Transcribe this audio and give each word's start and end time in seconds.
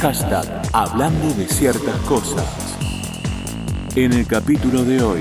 Hashtag 0.00 0.62
Hablando 0.72 1.34
de 1.34 1.48
ciertas 1.48 1.96
cosas. 2.02 2.46
En 3.96 4.12
el 4.12 4.28
capítulo 4.28 4.84
de 4.84 5.02
hoy, 5.02 5.20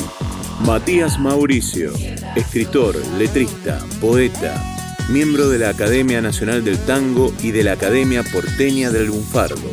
Matías 0.67 1.19
Mauricio, 1.19 1.91
escritor, 2.35 2.95
letrista, 3.17 3.79
poeta, 3.99 4.53
miembro 5.09 5.49
de 5.49 5.57
la 5.57 5.69
Academia 5.69 6.21
Nacional 6.21 6.63
del 6.63 6.77
Tango 6.85 7.33
y 7.41 7.51
de 7.51 7.63
la 7.63 7.71
Academia 7.71 8.21
Porteña 8.21 8.91
del 8.91 9.07
Lunfardo. 9.07 9.69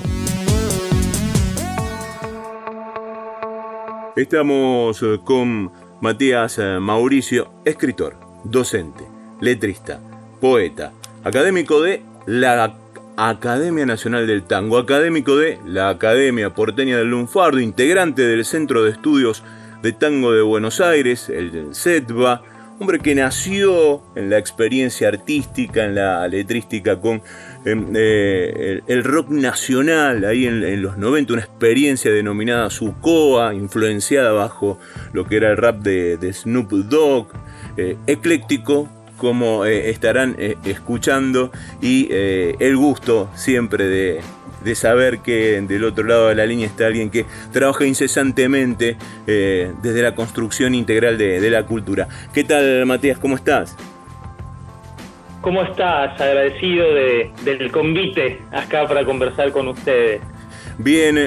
Estamos 4.16 5.02
eh, 5.02 5.21
con 5.23 5.71
Matías 6.00 6.59
eh, 6.59 6.79
Mauricio, 6.80 7.50
escritor, 7.66 8.16
docente, 8.45 9.05
letrista, 9.43 10.00
poeta, 10.41 10.93
académico 11.25 11.82
de 11.82 12.02
la 12.25 12.84
Academia 13.17 13.87
Nacional 13.87 14.27
del 14.27 14.43
Tango, 14.43 14.79
académico 14.79 15.36
de 15.36 15.59
la 15.64 15.89
Academia 15.89 16.50
Porteña 16.50 16.99
del 16.99 17.11
Lunfardo, 17.11 17.61
integrante 17.61 18.22
del 18.22 18.45
Centro 18.45 18.82
de 18.82 18.91
Estudios 18.91 19.43
de 19.82 19.93
Tango 19.93 20.32
de 20.32 20.43
Buenos 20.43 20.81
Aires, 20.81 21.29
el 21.29 21.75
CETBA, 21.75 22.43
hombre 22.81 22.99
que 22.99 23.14
nació 23.14 24.03
en 24.17 24.31
la 24.31 24.39
experiencia 24.39 25.08
artística, 25.08 25.85
en 25.85 25.95
la 25.95 26.27
letrística 26.27 27.00
con 27.00 27.22
em, 27.64 27.93
eh, 27.95 28.81
el, 28.86 29.05
rock 29.05 29.29
nacional, 29.31 30.25
ahí 30.25 30.46
en, 30.46 30.83
los 30.83 30.96
90, 30.96 31.35
una 31.35 31.43
experiencia 31.43 32.11
denominada 32.11 32.70
Sucoa, 32.70 33.55
influenciada 33.55 34.33
bajo 34.33 34.78
lo 35.12 35.27
que 35.27 35.36
era 35.36 35.50
el 35.50 35.56
rap 35.56 35.81
de, 35.83 36.33
Snoop 36.33 36.72
Dogg, 36.72 37.28
eh, 37.77 37.97
ecléctico, 38.06 38.89
como 39.25 39.64
eh, 39.64 39.89
estarán 39.89 40.37
eh, 40.39 40.56
escuchando 40.67 41.51
y 41.81 42.09
eh, 42.11 42.56
el 42.61 42.77
gusto 42.77 43.31
siempre 43.34 43.87
de, 43.87 44.75
saber 44.75 45.20
que 45.20 45.62
del 45.62 45.83
otro 45.84 46.05
lado 46.05 46.28
de 46.28 46.34
la 46.34 46.45
línea 46.45 46.67
está 46.67 46.87
alguien 46.87 47.08
que 47.08 47.25
trabaja 47.50 47.86
incesantemente 47.86 48.97
desde 49.27 50.03
la 50.03 50.14
construcción 50.14 50.75
integral 50.75 51.19
de, 51.19 51.50
la 51.50 51.64
cultura. 51.64 52.08
¿Qué 52.33 52.44
tal 52.44 52.84
Matías? 52.86 53.19
¿Cómo 53.19 53.36
estás? 53.36 53.77
¿Cómo 55.42 55.62
estás? 55.62 56.19
Agradecido 56.20 56.86
del 57.44 57.70
convite 57.70 58.41
acá 58.53 58.86
para 58.86 59.05
conversar 59.05 59.53
con 59.53 59.69
ustedes. 59.69 60.20
Bien, 60.78 61.19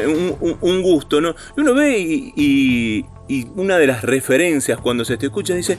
un, 0.61 0.81
gusto, 0.81 1.21
¿no? 1.21 1.35
Uno 1.55 1.75
ve 1.75 1.99
y, 1.99 3.05
y, 3.27 3.47
una 3.55 3.77
de 3.77 3.85
las 3.85 4.03
referencias 4.03 4.79
cuando 4.79 5.05
se 5.05 5.17
te 5.17 5.27
escucha 5.27 5.53
dice, 5.53 5.77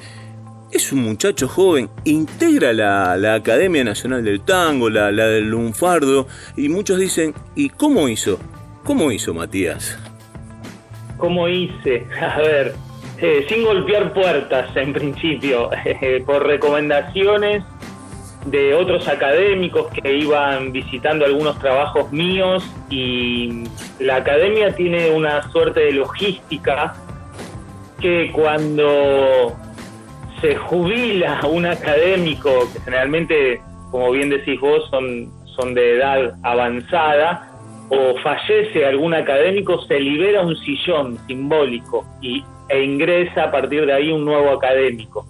es 0.71 0.93
un 0.93 1.03
muchacho 1.03 1.49
joven, 1.49 1.89
integra 2.05 2.73
la, 2.73 3.35
Academia 3.35 3.85
Nacional 3.85 4.25
del 4.25 4.41
Tango, 4.43 4.91
la, 4.91 5.11
del 5.11 5.49
Lunfardo, 5.49 6.27
y 6.57 6.69
muchos 6.69 6.99
dicen, 6.99 7.35
¿y 7.55 7.71
cómo 7.71 8.09
hizo? 8.09 8.39
¿Cómo 8.85 9.11
hizo 9.11 9.35
Matías? 9.35 9.99
¿Cómo 11.17 11.49
hice? 11.49 12.07
A 12.21 12.39
ver, 12.39 12.75
eh, 13.21 13.47
sin 13.49 13.65
golpear 13.65 14.13
puertas 14.13 14.75
en 14.77 14.93
principio, 14.93 15.71
eh, 15.85 16.23
por 16.25 16.47
recomendaciones 16.47 17.65
de 18.47 18.75
otros 18.75 19.09
académicos 19.09 19.89
que 19.89 20.17
iban 20.17 20.73
visitando 20.73 21.25
algunos 21.25 21.59
trabajos 21.59 22.13
míos 22.13 22.65
y 22.89 23.65
la 23.99 24.17
academia 24.17 24.75
tiene 24.75 25.11
una 25.11 25.51
suerte 25.51 25.81
de 25.81 25.93
logística 25.93 26.95
que 28.01 28.31
cuando 28.33 29.57
se 30.41 30.57
jubila 30.57 31.41
un 31.47 31.67
académico, 31.67 32.51
que 32.73 32.81
generalmente, 32.81 33.61
como 33.91 34.11
bien 34.13 34.31
decís 34.31 34.61
vos, 34.61 34.89
son, 34.91 35.31
son 35.57 35.75
de 35.75 35.97
edad 35.97 36.35
avanzada, 36.43 37.49
o 37.91 38.17
fallece 38.23 38.85
algún 38.85 39.15
académico, 39.15 39.81
se 39.83 39.99
libera 39.99 40.43
un 40.43 40.57
sillón 40.57 41.19
simbólico 41.27 42.05
y, 42.21 42.45
e 42.69 42.83
ingresa 42.83 43.45
a 43.45 43.51
partir 43.51 43.87
de 43.87 43.93
ahí 43.93 44.13
un 44.13 44.25
nuevo 44.25 44.51
académico. 44.51 45.27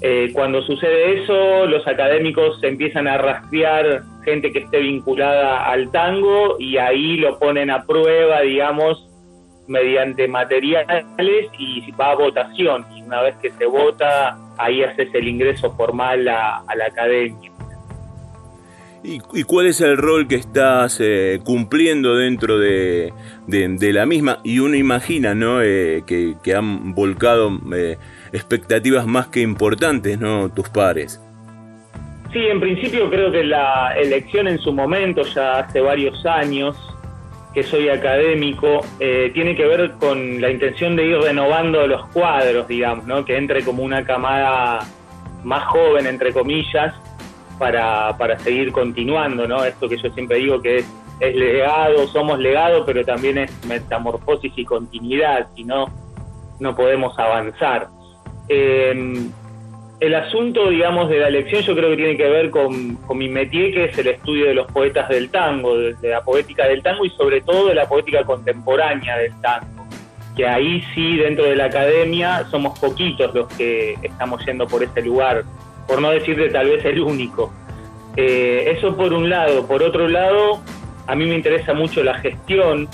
Eh, 0.00 0.30
cuando 0.32 0.62
sucede 0.62 1.22
eso, 1.22 1.66
los 1.66 1.86
académicos 1.86 2.58
empiezan 2.62 3.06
a 3.06 3.18
rastrear 3.18 4.02
gente 4.24 4.52
que 4.52 4.60
esté 4.60 4.78
vinculada 4.78 5.70
al 5.70 5.90
tango 5.92 6.56
y 6.58 6.76
ahí 6.76 7.16
lo 7.18 7.38
ponen 7.38 7.70
a 7.70 7.84
prueba, 7.84 8.40
digamos, 8.40 9.08
mediante 9.66 10.28
materiales 10.28 11.04
y 11.58 11.90
va 11.92 12.12
a 12.12 12.14
votación. 12.14 12.86
Y 12.94 13.02
una 13.02 13.22
vez 13.22 13.36
que 13.36 13.50
se 13.52 13.66
vota, 13.66 14.38
ahí 14.58 14.82
haces 14.82 15.08
el 15.14 15.28
ingreso 15.28 15.74
formal 15.76 16.26
a, 16.28 16.64
la 16.74 16.86
academia. 16.86 17.50
¿Y, 19.04 19.18
cuál 19.42 19.66
es 19.66 19.80
el 19.80 19.96
rol 19.96 20.28
que 20.28 20.36
estás 20.36 21.00
eh, 21.00 21.40
cumpliendo 21.44 22.14
dentro 22.16 22.58
de, 22.58 23.12
la 23.48 24.06
misma? 24.06 24.38
Y 24.44 24.60
uno 24.60 24.76
imagina 24.76 25.34
¿no? 25.34 25.60
Eh, 25.60 26.04
que, 26.06 26.54
han 26.54 26.94
volcado 26.94 27.50
eh, 27.74 27.98
expectativas 28.32 29.06
más 29.06 29.26
que 29.26 29.40
importantes, 29.40 30.20
¿no? 30.20 30.50
Tus 30.50 30.68
pares. 30.68 31.20
Sí, 32.32 32.38
en 32.38 32.60
principio 32.60 33.10
creo 33.10 33.30
que 33.30 33.44
la 33.44 33.92
elección 33.94 34.48
en 34.48 34.58
su 34.58 34.72
momento, 34.72 35.22
ya 35.22 35.58
hace 35.58 35.80
varios 35.80 36.24
años, 36.24 36.76
que 37.52 37.62
soy 37.62 37.88
académico, 37.88 38.80
eh, 38.98 39.30
tiene 39.34 39.54
que 39.54 39.66
ver 39.66 39.92
con 39.92 40.40
la 40.40 40.50
intención 40.50 40.96
de 40.96 41.06
ir 41.06 41.18
renovando 41.18 41.86
los 41.86 42.06
cuadros, 42.08 42.66
digamos, 42.66 43.06
¿no? 43.06 43.24
que 43.24 43.36
entre 43.36 43.62
como 43.62 43.82
una 43.82 44.04
camada 44.04 44.86
más 45.44 45.64
joven, 45.64 46.06
entre 46.06 46.32
comillas, 46.32 46.94
para, 47.58 48.16
para 48.16 48.38
seguir 48.38 48.72
continuando, 48.72 49.46
¿no? 49.46 49.64
Esto 49.64 49.88
que 49.88 49.96
yo 49.96 50.10
siempre 50.10 50.38
digo 50.38 50.60
que 50.60 50.78
es, 50.78 50.86
es 51.20 51.36
legado, 51.36 52.06
somos 52.08 52.38
legado, 52.38 52.84
pero 52.84 53.04
también 53.04 53.38
es 53.38 53.66
metamorfosis 53.66 54.52
y 54.56 54.64
continuidad, 54.64 55.48
si 55.54 55.64
no, 55.64 55.86
no 56.58 56.74
podemos 56.74 57.16
avanzar. 57.18 57.88
Eh, 58.48 59.30
el 60.02 60.16
asunto, 60.16 60.68
digamos, 60.68 61.08
de 61.08 61.20
la 61.20 61.28
elección 61.28 61.62
yo 61.62 61.76
creo 61.76 61.90
que 61.90 61.96
tiene 61.96 62.16
que 62.16 62.28
ver 62.28 62.50
con, 62.50 62.98
mi 63.16 63.28
métier, 63.28 63.72
que 63.72 63.84
es 63.84 63.96
el 63.98 64.08
estudio 64.08 64.46
de 64.46 64.54
los 64.54 64.66
poetas 64.66 65.08
del 65.08 65.30
tango, 65.30 65.78
de, 65.78 65.96
la 66.02 66.24
poética 66.24 66.66
del 66.66 66.82
tango 66.82 67.04
y 67.04 67.10
sobre 67.10 67.40
todo 67.40 67.68
de 67.68 67.76
la 67.76 67.88
poética 67.88 68.24
contemporánea 68.24 69.16
del 69.16 69.40
tango. 69.40 69.86
Que 70.36 70.48
ahí 70.48 70.82
sí, 70.92 71.18
dentro 71.18 71.44
de 71.44 71.54
la 71.54 71.66
academia, 71.66 72.44
somos 72.50 72.76
poquitos 72.80 73.32
los 73.32 73.46
que 73.54 73.94
estamos 74.02 74.44
yendo 74.44 74.66
por 74.66 74.82
ese 74.82 75.02
lugar, 75.02 75.44
por 75.86 76.02
no 76.02 76.10
decir 76.10 76.36
de 76.36 76.48
tal 76.48 76.68
vez 76.68 76.84
el 76.84 77.00
único. 77.00 77.52
Eh, 78.16 78.74
eso 78.76 78.96
por 78.96 79.12
un 79.12 79.30
lado. 79.30 79.68
Por 79.68 79.84
otro 79.84 80.08
lado, 80.08 80.60
a 81.06 81.14
mí 81.14 81.26
me 81.26 81.36
interesa 81.36 81.74
mucho 81.74 82.02
la 82.02 82.14
gestión 82.14 82.88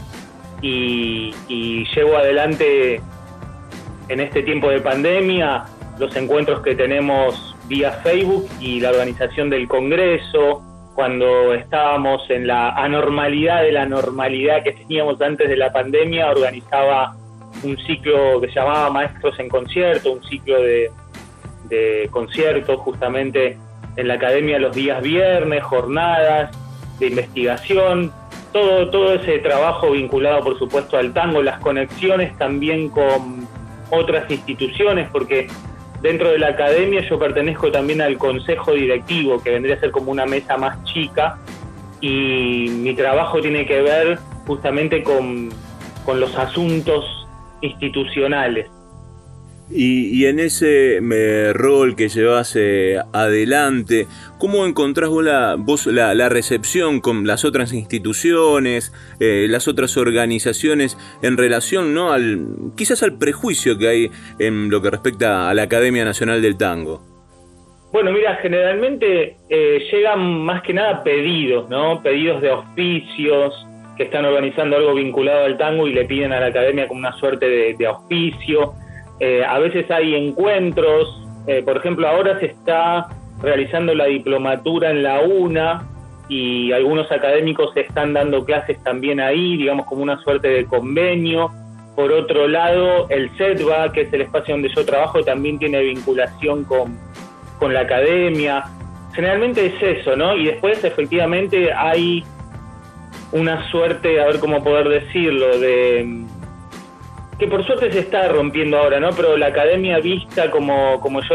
y 0.61 1.33
llevo 1.95 2.19
adelante 2.19 3.01
en 4.11 4.21
este 4.21 4.43
tiempo 4.43 4.69
de 4.69 4.81
pandemia 4.81 5.65
los 5.99 6.15
encuentros 6.17 6.61
que 6.63 6.75
tenemos 6.75 7.57
vía 7.67 7.93
Facebook 8.03 8.49
y 8.61 8.81
la 8.81 8.91
organización 8.91 9.51
del 9.51 9.69
Congreso, 9.69 10.63
cuando 10.95 11.55
estábamos 11.55 12.29
en 12.31 12.47
la 12.47 12.71
anormalidad 12.71 13.63
de 13.63 13.73
la 13.73 13.87
normalidad 13.87 14.63
que 14.63 14.73
teníamos 14.73 15.21
antes 15.21 15.49
de 15.49 15.57
la 15.57 15.73
pandemia, 15.73 16.31
organizaba 16.31 17.17
un 17.63 17.77
ciclo 17.79 18.41
que 18.41 18.49
se 18.49 18.55
llamaba 18.55 18.91
Maestros 18.91 19.39
en 19.39 19.49
Concierto, 19.49 20.13
un 20.13 20.23
ciclo 20.25 20.61
de, 20.61 20.91
de 21.69 22.09
conciertos 22.11 22.81
justamente 22.81 23.59
en 23.97 24.09
la 24.09 24.15
academia 24.15 24.59
los 24.59 24.75
días 24.75 25.03
viernes, 25.03 25.63
jornadas 25.63 26.57
de 26.99 27.09
investigación, 27.09 28.13
todo, 28.53 28.91
todo 28.91 29.15
ese 29.15 29.39
trabajo 29.39 29.91
vinculado 29.91 30.43
por 30.43 30.59
supuesto 30.59 30.97
al 30.97 31.13
tango, 31.13 31.43
las 31.43 31.59
conexiones 31.61 32.37
también 32.39 32.89
con 32.89 33.47
otras 33.91 34.31
instituciones, 34.31 35.09
porque 35.11 35.49
dentro 36.03 36.31
de 36.31 36.39
la 36.39 36.49
academia 36.49 37.01
yo 37.09 37.19
pertenezco 37.19 37.71
también 37.71 38.01
al 38.01 38.19
consejo 38.19 38.73
directivo, 38.73 39.43
que 39.43 39.51
vendría 39.51 39.77
a 39.77 39.81
ser 39.81 39.91
como 39.91 40.11
una 40.11 40.27
mesa 40.27 40.57
más 40.57 40.83
chica, 40.85 41.39
y 42.01 42.69
mi 42.71 42.95
trabajo 42.95 43.41
tiene 43.41 43.67
que 43.67 43.83
ver 43.83 44.19
justamente 44.47 45.03
con, 45.03 45.51
los 46.07 46.35
asuntos 46.39 47.05
institucionales. 47.61 48.71
Y, 49.71 50.25
en 50.25 50.41
ese 50.41 50.99
rol 51.53 51.95
que 51.95 52.09
llevas 52.09 52.57
eh, 52.57 52.99
adelante, 53.13 54.07
¿cómo 54.39 54.65
encontrás 54.65 55.11
vos, 55.11 55.87
la, 55.87 56.15
la, 56.15 56.29
recepción 56.31 57.01
con 57.01 57.27
las 57.27 57.45
otras 57.45 57.75
instituciones, 57.75 58.95
eh, 59.21 59.47
las 59.49 59.69
otras 59.69 59.99
organizaciones 59.99 60.97
en 61.23 61.37
relación 61.37 61.93
¿no? 61.93 62.13
al 62.13 62.47
quizás 62.77 63.03
al 63.03 63.19
prejuicio 63.19 63.77
que 63.77 63.89
hay 63.89 64.11
en 64.39 64.71
lo 64.71 64.81
que 64.81 64.89
respecta 64.89 65.51
a 65.51 65.55
la 65.55 65.65
Academia 65.65 66.03
Nacional 66.03 66.41
del 66.41 66.57
Tango? 66.57 67.03
Bueno, 67.93 68.11
mira, 68.13 68.37
generalmente 68.37 69.37
eh, 69.51 69.87
llegan 69.93 70.45
más 70.45 70.63
que 70.63 70.73
nada 70.73 71.03
pedidos, 71.03 71.69
¿no? 71.69 72.03
Pedidos 72.03 72.41
de 72.41 72.51
auspicios 72.51 73.67
que 73.99 74.05
están 74.05 74.25
organizando 74.25 74.77
algo 74.77 74.95
vinculado 74.95 75.45
al 75.45 75.59
tango 75.59 75.87
y 75.87 75.93
le 75.93 76.05
piden 76.05 76.33
a 76.33 76.41
la 76.41 76.47
academia 76.47 76.87
como 76.87 77.01
una 77.01 77.13
suerte 77.15 77.75
de 77.77 77.87
auspicio 77.87 78.75
eh, 79.21 79.45
a 79.45 79.59
veces 79.59 79.91
hay 79.91 80.15
encuentros, 80.15 81.27
eh, 81.47 81.63
por 81.63 81.77
ejemplo, 81.77 82.09
ahora 82.09 82.39
se 82.39 82.47
está 82.47 83.09
realizando 83.43 83.95
la 83.95 84.07
diplomatura 84.07 84.91
en 84.91 85.03
la 85.03 85.21
UNA 85.21 85.87
y 86.29 86.73
algunos 86.73 87.11
académicos 87.11 87.77
están 87.77 88.13
dando 88.13 88.45
clases 88.45 88.83
también 88.83 89.21
ahí, 89.21 89.57
digamos 89.57 89.87
como 89.87 90.03
una 90.03 90.21
suerte 90.23 90.49
de 90.49 90.67
convenio. 90.67 91.51
Por 91.97 92.13
otro 92.13 92.47
lado, 92.47 93.09
el 93.09 93.31
CETBA, 93.31 93.93
que 93.93 94.03
es 94.03 94.13
el 94.13 94.23
espacio 94.23 94.55
donde 94.55 94.69
yo 94.69 94.85
trabajo, 94.85 95.25
también 95.25 95.59
tiene 95.59 95.81
vinculación 95.83 96.65
con, 96.65 96.97
con 97.59 97.75
la 97.75 97.81
academia. 97.81 98.65
Generalmente 99.15 99.67
es 99.67 99.99
eso, 99.99 100.15
¿no? 100.15 100.37
Y 100.37 100.47
después 100.47 100.85
efectivamente 100.85 101.73
hay 101.73 102.23
una 103.33 103.69
suerte, 103.71 104.21
a 104.21 104.27
ver 104.27 104.39
cómo 104.39 104.63
poder 104.63 104.89
decirlo, 104.89 105.59
de 105.59 106.25
que 107.39 107.47
por 107.47 107.65
suerte 107.65 107.93
se 107.93 108.01
está 108.01 108.29
rompiendo 108.29 108.79
ahora, 108.79 108.99
¿no? 109.01 109.11
Pero 109.13 109.37
la 109.37 109.47
academia 109.47 109.99
vista 110.01 110.51
como, 110.51 111.01
como 111.01 111.21
yo 111.23 111.35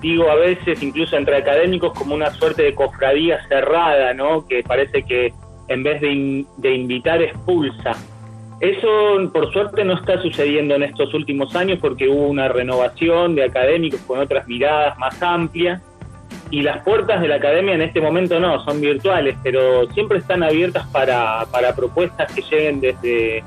digo 0.00 0.30
a 0.30 0.36
veces, 0.36 0.82
incluso 0.82 1.16
entre 1.16 1.36
académicos, 1.36 1.92
como 1.92 2.14
una 2.14 2.30
suerte 2.30 2.62
de 2.62 2.74
cofradía 2.74 3.46
cerrada, 3.48 4.14
¿no? 4.14 4.46
Que 4.46 4.62
parece 4.62 5.02
que 5.02 5.32
en 5.68 5.82
vez 5.82 6.00
de, 6.00 6.44
de 6.58 6.74
invitar 6.74 7.22
expulsa. 7.22 7.92
Eso 8.60 9.30
por 9.32 9.52
suerte 9.52 9.84
no 9.84 9.94
está 9.94 10.20
sucediendo 10.22 10.74
en 10.74 10.84
estos 10.84 11.12
últimos 11.12 11.54
años 11.56 11.78
porque 11.80 12.08
hubo 12.08 12.28
una 12.28 12.48
renovación 12.48 13.34
de 13.34 13.44
académicos 13.44 14.00
con 14.02 14.20
otras 14.20 14.46
miradas 14.46 14.96
más 14.98 15.20
amplias 15.22 15.82
y 16.50 16.62
las 16.62 16.82
puertas 16.82 17.20
de 17.20 17.28
la 17.28 17.36
academia 17.36 17.74
en 17.74 17.82
este 17.82 18.00
momento 18.00 18.38
no, 18.38 18.64
son 18.64 18.80
virtuales, 18.80 19.36
pero 19.42 19.90
siempre 19.92 20.18
están 20.18 20.42
abiertas 20.42 20.86
para, 20.88 21.46
para 21.50 21.74
propuestas 21.74 22.32
que 22.32 22.42
lleguen 22.42 22.80
desde, 22.80 23.42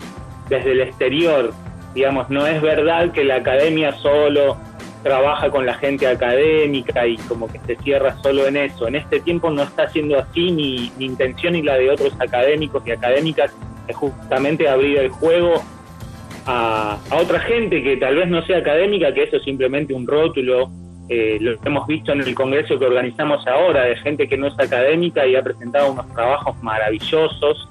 desde 0.49 0.71
el 0.71 0.81
exterior. 0.81 1.53
Digamos, 1.97 2.29
no 2.29 2.45
es 2.45 2.61
verdad 2.61 3.11
que 3.11 3.23
la 3.23 3.37
academia 3.37 3.91
solo 3.93 4.55
trabaja 5.01 5.49
con 5.49 5.65
la 5.65 5.73
gente 5.73 6.05
académica 6.05 7.07
y 7.07 7.17
como 7.17 7.51
que 7.51 7.59
se 7.65 7.75
cierra 7.77 8.15
solo 8.21 8.45
en 8.45 8.55
eso. 8.55 8.87
En 8.87 8.93
este 8.93 9.19
tiempo 9.19 9.49
no 9.49 9.63
está 9.63 9.89
siendo 9.89 10.19
así, 10.19 10.51
ni 10.51 10.91
mi 10.95 11.05
intención 11.05 11.53
ni 11.53 11.63
la 11.63 11.73
de 11.73 11.89
otros 11.89 12.13
académicos 12.19 12.83
y 12.85 12.91
académicas 12.91 13.51
es 13.87 13.95
justamente 13.95 14.69
abrir 14.69 14.99
el 14.99 15.09
juego 15.09 15.63
a, 16.45 16.99
otra 17.19 17.39
gente 17.39 17.81
que 17.81 17.97
tal 17.97 18.15
vez 18.15 18.29
no 18.29 18.43
sea 18.43 18.59
académica, 18.59 19.11
que 19.11 19.23
eso 19.23 19.37
es 19.37 19.43
simplemente 19.43 19.91
un 19.95 20.05
rótulo 20.05 20.69
eh, 21.09 21.39
lo 21.41 21.57
hemos 21.65 21.87
visto 21.87 22.11
en 22.11 22.21
el 22.21 22.35
congreso 22.35 22.77
que 22.77 22.85
organizamos 22.85 23.47
ahora, 23.47 23.85
de 23.85 23.95
gente 23.95 24.27
que 24.27 24.37
no 24.37 24.45
es 24.45 24.59
académica 24.59 25.25
y 25.25 25.35
ha 25.35 25.41
presentado 25.41 25.93
unos 25.93 26.13
trabajos 26.13 26.61
maravillosos. 26.61 27.67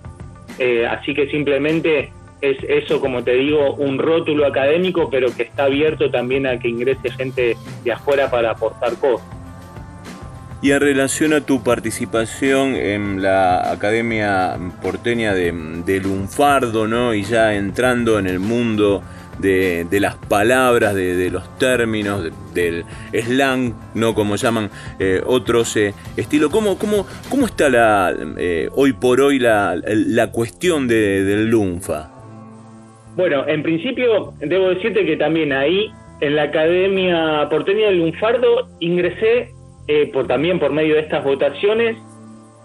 Eh, 0.59 0.85
así 0.85 1.15
que 1.15 1.29
simplemente 1.29 2.11
es 2.41 2.59
eso, 2.69 3.01
como 3.01 3.23
te 3.25 3.33
digo, 3.33 3.75
un 3.75 3.99
rótulo 3.99 4.47
académico, 4.47 5.09
pero 5.11 5.35
que 5.35 5.45
está 5.45 5.65
abierto 5.65 6.11
también 6.11 6.47
a 6.47 6.59
que 6.59 6.69
ingrese 6.69 7.11
gente 7.11 7.57
de 7.85 7.93
afuera 7.93 8.31
para 8.31 8.51
aportar 8.53 8.95
cosas. 8.97 9.27
Y 10.63 10.71
en 10.71 10.81
relación 10.81 11.33
a 11.35 11.43
tu 11.43 11.63
participación 11.63 12.77
en 12.77 13.23
la 13.23 13.71
Academia 13.71 14.57
Porteña 14.83 15.35
de, 15.35 15.53
de 15.85 16.01
Lunfardo, 16.01 16.89
¿no? 16.89 17.15
Y 17.15 17.25
ya 17.25 17.55
entrando 17.55 18.19
en 18.19 18.27
el 18.27 18.39
mundo 18.41 19.03
de, 19.39 19.87
las 20.01 20.17
palabras, 20.17 20.95
de, 20.95 21.31
los 21.31 21.59
términos, 21.59 22.31
del 22.55 22.85
slang, 23.13 23.75
¿no? 23.95 24.15
Como 24.15 24.37
llaman 24.37 24.71
eh, 24.99 25.21
otros 25.25 25.77
eh, 25.77 25.95
estilos. 26.17 26.51
¿Cómo, 26.51 26.79
cómo, 26.79 27.07
cómo 27.29 27.47
está 27.47 27.69
la, 27.69 28.15
eh, 28.39 28.69
hoy 28.75 28.93
por 28.93 29.21
hoy 29.21 29.39
la, 29.39 29.79
la 29.85 30.31
cuestión 30.31 30.89
del 30.89 31.49
lunfa? 31.49 32.16
Bueno, 33.17 33.47
en 33.49 33.63
principio 33.63 34.35
debo 34.41 34.69
decirte 34.69 35.05
que 35.05 35.17
también 35.17 35.53
ahí, 35.53 35.91
en 36.21 36.37
la 36.37 36.45
Academia 36.45 37.49
Porteña 37.51 37.87
del 37.87 37.99
Lunfardo, 37.99 38.69
ingresé 38.81 39.51
por, 40.13 40.27
también 40.27 40.59
por 40.59 40.73
medio 40.73 40.95
de 40.95 41.01
estas 41.01 41.25
votaciones 41.25 41.97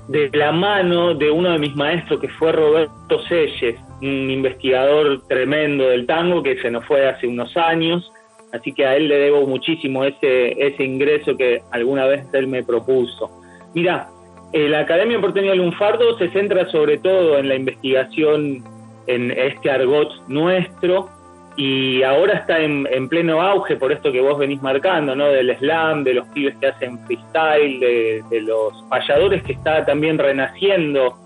de 0.08 0.30
la 0.34 0.52
mano 0.52 1.14
de 1.14 1.32
uno 1.32 1.52
de 1.52 1.60
mis 1.60 1.76
maestros 1.76 2.20
que 2.20 2.28
fue 2.28 2.52
Roberto 2.52 3.22
Selles, 3.28 3.76
un 4.02 4.30
investigador 4.30 5.22
tremendo 5.28 5.88
del 5.88 6.06
tango 6.06 6.44
que 6.44 6.58
se 6.58 6.70
nos 6.70 6.86
fue 6.86 7.08
hace 7.08 7.28
unos 7.28 7.56
años, 7.56 8.12
así 8.52 8.74
que 8.74 8.86
a 8.86 8.96
él 8.98 9.08
le 9.08 9.18
debo 9.18 9.46
muchísimo 9.48 10.04
ese, 10.04 10.52
ese 10.62 10.84
ingreso 10.84 11.38
que 11.38 11.62
alguna 11.72 12.06
vez 12.08 12.26
él 12.34 12.48
me 12.48 12.64
propuso. 12.64 13.32
Mira, 13.74 14.10
eh, 14.52 14.68
la 14.68 14.80
Academia 14.80 15.22
Porteña 15.22 15.56
Lunfardo 15.56 16.18
se 16.18 16.30
centra 16.30 16.70
sobre 16.70 16.98
todo 16.98 17.38
en 17.38 17.48
la 17.48 17.56
investigación 17.56 18.64
en 19.08 19.32
este 19.32 19.72
argot 19.72 20.10
nuestro 20.28 21.10
y 21.58 22.02
ahora 22.04 22.36
está 22.36 22.60
en, 22.60 22.86
pleno 23.10 23.42
auge 23.42 23.76
por 23.76 23.92
esto 23.92 24.12
que 24.12 24.22
vos 24.22 24.38
venís 24.38 24.62
marcando, 24.62 25.16
¿no? 25.16 25.28
Del 25.28 25.56
slam, 25.58 26.04
de 26.04 26.14
los 26.14 26.28
pibes 26.30 26.56
que 26.56 26.68
hacen 26.68 26.98
freestyle, 27.06 27.80
de, 27.80 28.24
de 28.30 28.42
los 28.42 28.74
payadores 28.90 29.44
que 29.44 29.54
está 29.54 29.86
también 29.86 30.18
renaciendo 30.18 31.18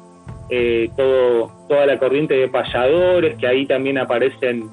eh, 0.49 0.89
todo, 0.95 1.51
toda 1.67 1.85
la 1.85 1.97
corriente 1.97 2.35
de 2.35 2.47
payadores, 2.47 3.35
que 3.37 3.47
ahí 3.47 3.65
también 3.65 3.97
aparecen 3.97 4.69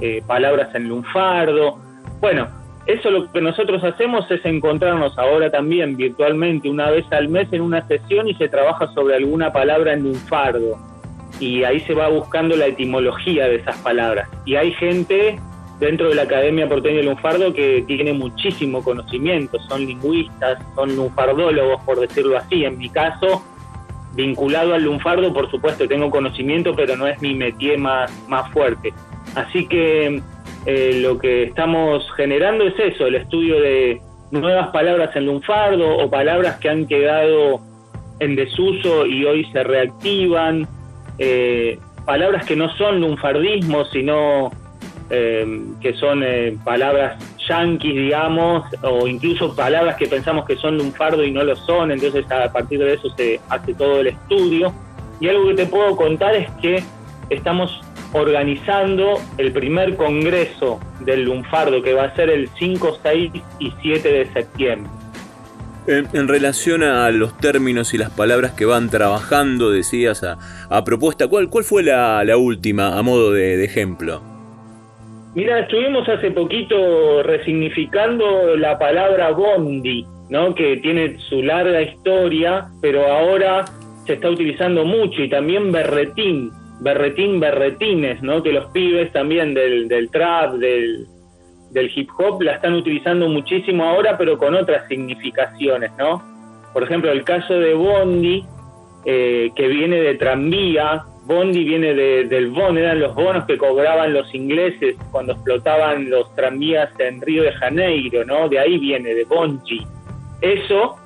eh, 0.00 0.22
palabras 0.26 0.74
en 0.74 0.88
lunfardo. 0.88 1.78
Bueno, 2.20 2.48
eso 2.86 3.10
lo 3.10 3.30
que 3.30 3.40
nosotros 3.40 3.82
hacemos 3.84 4.28
es 4.30 4.44
encontrarnos 4.44 5.16
ahora 5.16 5.50
también 5.50 5.96
virtualmente 5.96 6.68
una 6.68 6.90
vez 6.90 7.04
al 7.12 7.28
mes 7.28 7.52
en 7.52 7.62
una 7.62 7.86
sesión 7.86 8.28
y 8.28 8.34
se 8.34 8.48
trabaja 8.48 8.88
sobre 8.94 9.16
alguna 9.16 9.52
palabra 9.52 9.92
en 9.92 10.02
lunfardo. 10.02 10.76
Y 11.38 11.64
ahí 11.64 11.80
se 11.80 11.94
va 11.94 12.08
buscando 12.08 12.56
la 12.56 12.66
etimología 12.66 13.46
de 13.48 13.56
esas 13.56 13.76
palabras. 13.78 14.28
Y 14.44 14.56
hay 14.56 14.72
gente 14.72 15.38
dentro 15.78 16.08
de 16.08 16.14
la 16.14 16.22
Academia 16.22 16.68
Porteña 16.68 17.02
Lunfardo 17.02 17.52
que 17.52 17.84
tiene 17.86 18.12
muchísimo 18.12 18.82
conocimiento, 18.82 19.58
son 19.68 19.86
lingüistas, 19.86 20.58
son 20.74 20.96
lunfardólogos, 20.96 21.82
por 21.82 22.00
decirlo 22.00 22.38
así. 22.38 22.64
En 22.64 22.78
mi 22.78 22.88
caso, 22.88 23.42
vinculado 24.14 24.74
al 24.74 24.84
lunfardo, 24.84 25.32
por 25.32 25.50
supuesto, 25.50 25.86
tengo 25.86 26.10
conocimiento, 26.10 26.74
pero 26.74 26.96
no 26.96 27.06
es 27.06 27.20
mi 27.20 27.34
métier 27.34 27.78
más, 27.78 28.10
más 28.28 28.50
fuerte. 28.52 28.92
Así 29.34 29.66
que 29.68 30.22
eh, 30.64 31.00
lo 31.02 31.18
que 31.18 31.44
estamos 31.44 32.10
generando 32.16 32.64
es 32.64 32.74
eso, 32.78 33.06
el 33.06 33.16
estudio 33.16 33.60
de 33.60 34.00
nuevas 34.30 34.68
palabras 34.68 35.14
en 35.14 35.26
lunfardo 35.26 35.96
o 35.98 36.10
palabras 36.10 36.56
que 36.56 36.68
han 36.68 36.86
quedado 36.86 37.60
en 38.18 38.34
desuso 38.34 39.06
y 39.06 39.24
hoy 39.24 39.44
se 39.52 39.62
reactivan, 39.62 40.66
eh, 41.18 41.78
palabras 42.04 42.46
que 42.46 42.56
no 42.56 42.68
son 42.76 43.00
lunfardismos, 43.00 43.90
sino 43.90 44.50
eh, 45.10 45.62
que 45.80 45.94
son 45.94 46.22
palabras 46.64 47.16
yanquis, 47.48 47.94
digamos, 47.94 48.64
o 48.82 49.06
incluso 49.06 49.54
palabras 49.54 49.96
que 49.96 50.06
pensamos 50.06 50.44
que 50.46 50.56
son 50.56 50.78
lunfardo 50.78 51.24
y 51.24 51.30
no 51.30 51.44
lo 51.44 51.56
son, 51.56 51.92
entonces 51.92 52.30
a 52.30 52.52
partir 52.52 52.78
de 52.80 52.94
eso 52.94 53.08
se 53.16 53.40
hace 53.48 53.74
todo 53.74 54.00
el 54.00 54.08
estudio. 54.08 54.72
Y 55.20 55.28
algo 55.28 55.48
que 55.48 55.54
te 55.54 55.66
puedo 55.66 55.96
contar 55.96 56.34
es 56.34 56.50
que 56.60 56.82
estamos 57.30 57.80
organizando 58.12 59.20
el 59.38 59.52
primer 59.52 59.96
congreso 59.96 60.80
del 61.00 61.24
lunfardo, 61.24 61.82
que 61.82 61.94
va 61.94 62.04
a 62.04 62.14
ser 62.14 62.30
el 62.30 62.48
5, 62.58 62.98
6 63.02 63.32
y 63.58 63.72
7 63.82 64.08
de 64.08 64.32
septiembre. 64.32 64.90
En, 65.88 66.28
relación 66.28 66.82
a 66.82 67.10
los 67.10 67.38
términos 67.38 67.94
y 67.94 67.98
las 67.98 68.10
palabras 68.10 68.52
que 68.52 68.64
van 68.64 68.90
trabajando, 68.90 69.70
decías, 69.70 70.24
a, 70.24 70.84
propuesta, 70.84 71.28
¿cuál, 71.28 71.48
¿cuál 71.48 71.64
fue 71.64 71.82
la, 71.82 72.36
última 72.36 72.98
a 72.98 73.02
modo 73.02 73.32
de 73.32 73.64
ejemplo? 73.64 74.36
Mira, 75.36 75.58
estuvimos 75.58 76.08
hace 76.08 76.30
poquito 76.30 77.22
resignificando 77.22 78.56
la 78.56 78.78
palabra 78.78 79.32
bondi, 79.32 80.06
¿no? 80.30 80.54
que 80.54 80.78
tiene 80.78 81.18
su 81.28 81.42
larga 81.42 81.82
historia, 81.82 82.68
pero 82.80 83.06
ahora 83.06 83.66
se 84.06 84.14
está 84.14 84.30
utilizando 84.30 84.86
mucho 84.86 85.20
y 85.22 85.28
también 85.28 85.70
berretín, 85.70 86.50
berretín, 86.80 87.38
berretines, 87.38 88.22
¿no? 88.22 88.42
que 88.42 88.50
los 88.50 88.64
pibes 88.70 89.12
también 89.12 89.52
del, 89.52 89.88
del 89.88 90.08
trap, 90.08 90.54
del, 90.54 91.06
del 91.70 91.90
hip 91.94 92.10
hop 92.18 92.42
la 92.42 92.52
están 92.52 92.74
utilizando 92.74 93.28
muchísimo 93.28 93.84
ahora, 93.84 94.16
pero 94.16 94.38
con 94.38 94.54
otras 94.54 94.86
significaciones, 94.88 95.90
¿no? 95.98 96.22
Por 96.72 96.82
ejemplo, 96.82 97.10
el 97.10 97.24
caso 97.24 97.54
de 97.54 97.74
Bondi, 97.74 98.44
eh, 99.04 99.50
que 99.54 99.68
viene 99.68 100.00
de 100.00 100.14
tranvía, 100.14 101.04
Bondi 101.26 101.64
viene 101.64 101.92
del 101.94 102.50
bon, 102.50 102.78
eran 102.78 103.00
los 103.00 103.14
bonos 103.14 103.46
que 103.46 103.58
cobraban 103.58 104.12
los 104.12 104.32
ingleses 104.32 104.96
cuando 105.10 105.32
explotaban 105.32 106.08
los 106.08 106.32
tranvías 106.36 106.88
en 107.00 107.20
Río 107.20 107.42
de 107.42 107.52
Janeiro, 107.52 108.24
¿no? 108.24 108.48
De 108.48 108.60
ahí 108.60 108.78
viene, 108.78 109.12
de 109.12 109.24
Bonji. 109.24 109.84
Eso 110.40 110.96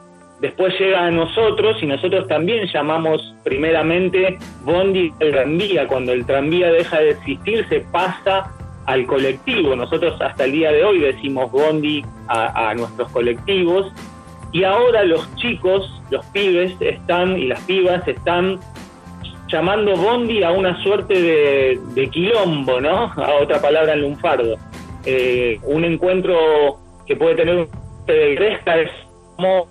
después 0.40 0.78
llega 0.78 1.06
a 1.06 1.10
nosotros 1.10 1.82
y 1.82 1.86
nosotros 1.86 2.28
también 2.28 2.66
llamamos 2.66 3.34
primeramente 3.44 4.38
Bondi 4.62 5.10
el 5.20 5.30
tranvía. 5.32 5.86
Cuando 5.86 6.12
el 6.12 6.26
tranvía 6.26 6.70
deja 6.70 7.00
de 7.00 7.10
existir, 7.10 7.66
se 7.70 7.80
pasa 7.80 8.52
al 8.90 9.06
colectivo. 9.06 9.76
Nosotros 9.76 10.20
hasta 10.20 10.44
el 10.44 10.52
día 10.52 10.72
de 10.72 10.84
hoy 10.84 10.98
decimos 10.98 11.50
Bondi 11.52 12.04
a, 12.28 12.74
nuestros 12.74 13.10
colectivos. 13.12 13.92
Y 14.52 14.64
ahora 14.64 15.04
los 15.04 15.32
chicos, 15.36 16.02
los 16.10 16.26
pibes 16.26 16.74
están 16.80 17.38
y 17.38 17.46
las 17.46 17.60
pibas 17.62 18.06
están 18.08 18.58
llamando 19.46 19.96
bondi 19.96 20.42
a 20.42 20.50
una 20.50 20.80
suerte 20.82 21.78
de, 21.94 22.10
quilombo, 22.10 22.80
¿no? 22.80 23.12
A 23.16 23.34
otra 23.40 23.60
palabra 23.60 23.92
en 23.92 24.02
lunfardo. 24.02 24.56
Eh, 25.04 25.60
un 25.62 25.84
encuentro 25.84 26.78
que 27.06 27.14
puede 27.14 27.36
tener 27.36 27.56
un 27.56 27.68
de 28.06 28.34
es 28.34 28.90
como 29.36 29.68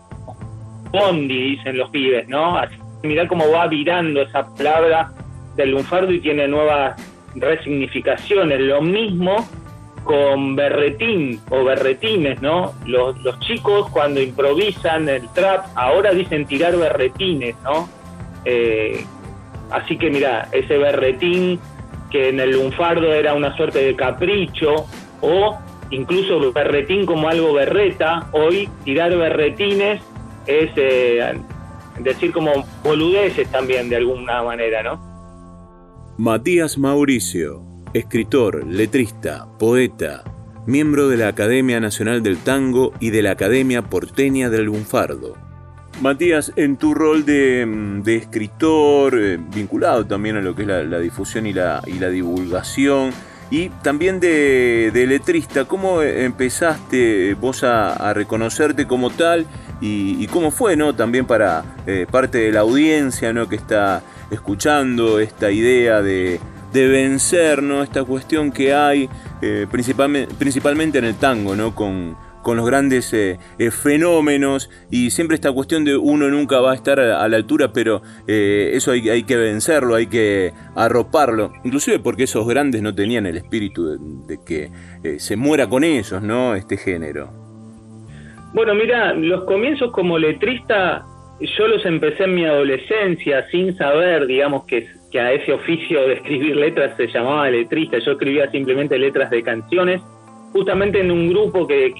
bondi, 0.91 1.55
dicen 1.55 1.77
los 1.77 1.89
pibes, 1.89 2.27
¿no? 2.29 2.57
Así 2.57 2.75
mirá 3.03 3.27
cómo 3.27 3.49
va 3.51 3.67
virando 3.67 4.21
esa 4.21 4.47
palabra 4.55 5.11
del 5.57 5.71
lunfardo 5.71 6.11
y 6.11 6.21
tiene 6.21 6.47
nuevas 6.47 6.95
resignificaciones. 7.39 8.59
Lo 8.59 8.81
mismo 8.81 9.47
con 10.03 10.55
berretín 10.55 11.39
o 11.49 11.63
berretines, 11.63 12.41
¿no? 12.41 12.73
Los, 12.85 13.15
chicos 13.41 13.89
cuando 13.91 14.21
improvisan 14.21 15.07
el 15.09 15.27
trap 15.33 15.65
ahora 15.75 16.11
dicen 16.13 16.45
tirar 16.45 16.75
berretines, 16.75 17.55
¿no? 17.63 17.89
Eh, 18.45 19.05
así 19.71 19.97
que 19.97 20.09
mira, 20.09 20.47
ese 20.51 20.77
berretín 20.77 21.59
que 22.09 22.29
en 22.29 22.39
el 22.39 22.51
lunfardo 22.51 23.13
era 23.13 23.33
una 23.33 23.55
suerte 23.55 23.79
de 23.79 23.95
capricho 23.95 24.87
o 25.21 25.57
incluso 25.91 26.51
berretín 26.51 27.05
como 27.05 27.29
algo 27.29 27.53
berreta, 27.53 28.27
hoy 28.31 28.69
tirar 28.83 29.15
berretines 29.15 30.01
es 30.47 30.71
eh, 30.75 31.39
decir 31.99 32.31
como 32.31 32.65
boludeces 32.83 33.47
también 33.49 33.89
de 33.89 33.97
alguna 33.97 34.41
manera, 34.41 34.81
¿no? 34.81 35.08
Matías 36.19 36.77
Mauricio, 36.77 37.63
escritor, 37.93 38.67
letrista, 38.67 39.47
poeta, 39.57 40.25
miembro 40.67 41.07
de 41.07 41.15
la 41.15 41.29
Academia 41.29 41.79
Nacional 41.79 42.21
del 42.21 42.39
Tango 42.39 42.91
y 42.99 43.11
de 43.11 43.21
la 43.21 43.31
Academia 43.31 43.83
Porteña 43.83 44.49
del 44.49 44.65
Lunfardo. 44.65 45.37
Matías, 46.01 46.51
en 46.57 46.75
tu 46.75 46.93
rol 46.93 47.23
de, 47.23 48.03
escritor, 48.05 49.17
eh, 49.17 49.39
vinculado 49.55 50.05
también 50.07 50.35
a 50.35 50.41
lo 50.41 50.53
que 50.55 50.63
es 50.63 50.67
la, 50.67 50.99
difusión 50.99 51.47
y 51.47 51.53
la, 51.53 51.81
y 51.87 51.93
la 51.99 52.09
divulgación, 52.09 53.11
y 53.49 53.69
también 53.81 54.19
de, 54.19 54.91
letrista, 55.07 55.63
¿cómo 55.65 56.01
empezaste 56.01 57.33
vos 57.35 57.63
a, 57.63 58.13
reconocerte 58.13 58.87
como 58.87 59.09
tal 59.09 59.45
y, 59.79 60.27
cómo 60.27 60.51
fue 60.51 60.75
¿no? 60.75 60.93
también 60.93 61.25
para 61.25 61.63
eh, 61.87 62.05
parte 62.11 62.39
de 62.39 62.51
la 62.51 62.59
audiencia 62.59 63.31
¿no? 63.31 63.47
que 63.47 63.55
está 63.55 64.03
escuchando 64.31 65.19
esta 65.19 65.51
idea 65.51 66.01
de, 66.01 66.39
vencer 66.73 67.63
¿no? 67.63 67.81
esta 67.81 68.03
cuestión 68.03 68.51
que 68.51 68.73
hay 68.73 69.09
eh, 69.41 69.65
principalmente, 69.71 70.33
principalmente 70.37 70.99
en 70.99 71.05
el 71.05 71.15
tango, 71.15 71.55
¿no? 71.55 71.73
con, 71.73 72.15
con 72.43 72.57
los 72.57 72.65
grandes 72.65 73.11
eh, 73.13 73.39
eh, 73.57 73.71
fenómenos 73.71 74.69
y 74.91 75.09
siempre 75.09 75.35
esta 75.35 75.51
cuestión 75.51 75.83
de 75.83 75.97
uno 75.97 76.29
nunca 76.29 76.59
va 76.59 76.71
a 76.71 76.75
estar 76.75 76.99
a, 76.99 77.27
la 77.27 77.37
altura, 77.37 77.73
pero 77.73 78.01
eso 78.27 78.91
hay, 78.91 79.09
hay, 79.09 79.23
que 79.23 79.35
vencerlo, 79.35 79.95
hay 79.95 80.07
que 80.07 80.53
arroparlo, 80.75 81.51
inclusive 81.63 81.99
porque 81.99 82.23
esos 82.23 82.47
grandes 82.47 82.81
no 82.81 82.93
tenían 82.93 83.25
el 83.25 83.37
espíritu 83.37 83.97
de, 84.27 84.39
que 84.45 84.69
se 85.19 85.35
muera 85.35 85.67
con 85.67 85.83
ellos, 85.83 86.21
¿no? 86.21 86.55
Este 86.55 86.77
género. 86.77 87.31
Bueno, 88.53 88.73
mira, 88.73 89.13
los 89.13 89.43
comienzos 89.43 89.91
como 89.91 90.17
letrista 90.17 91.05
yo 91.39 91.67
los 91.67 91.85
empecé 91.85 92.23
en 92.23 92.35
mi 92.35 92.45
adolescencia 92.45 93.47
sin 93.49 93.75
saber, 93.77 94.27
digamos, 94.27 94.65
que, 94.65 94.87
que 95.11 95.19
a 95.19 95.31
ese 95.31 95.53
oficio 95.53 96.07
de 96.07 96.13
escribir 96.13 96.55
letras 96.55 96.95
se 96.97 97.07
llamaba 97.07 97.49
letrista. 97.49 97.99
Yo 97.99 98.13
escribía 98.13 98.49
simplemente 98.51 98.97
letras 98.97 99.29
de 99.29 99.43
canciones 99.43 100.01
justamente 100.53 100.99
en 100.99 101.11
un 101.11 101.29
grupo 101.29 101.67
que, 101.67 101.93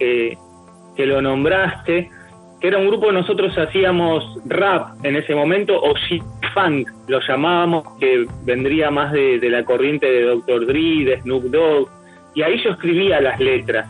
que, 0.95 1.05
lo 1.05 1.21
nombraste, 1.21 2.09
que 2.59 2.67
era 2.67 2.77
un 2.77 2.87
grupo 2.87 3.07
que 3.07 3.13
nosotros 3.13 3.57
hacíamos 3.57 4.37
rap 4.45 5.03
en 5.03 5.15
ese 5.15 5.33
momento, 5.33 5.79
o 5.81 5.93
shit 5.95 6.23
funk, 6.53 6.89
lo 7.07 7.19
llamábamos, 7.21 7.83
que 7.99 8.25
vendría 8.43 8.91
más 8.91 9.13
de, 9.13 9.39
la 9.43 9.63
corriente 9.63 10.11
de 10.11 10.23
Dr. 10.23 10.65
Dre, 10.65 11.05
de 11.05 11.21
Snoop 11.21 11.43
Dogg, 11.45 11.89
y 12.35 12.41
ahí 12.41 12.61
yo 12.63 12.71
escribía 12.71 13.21
las 13.21 13.39
letras. 13.39 13.87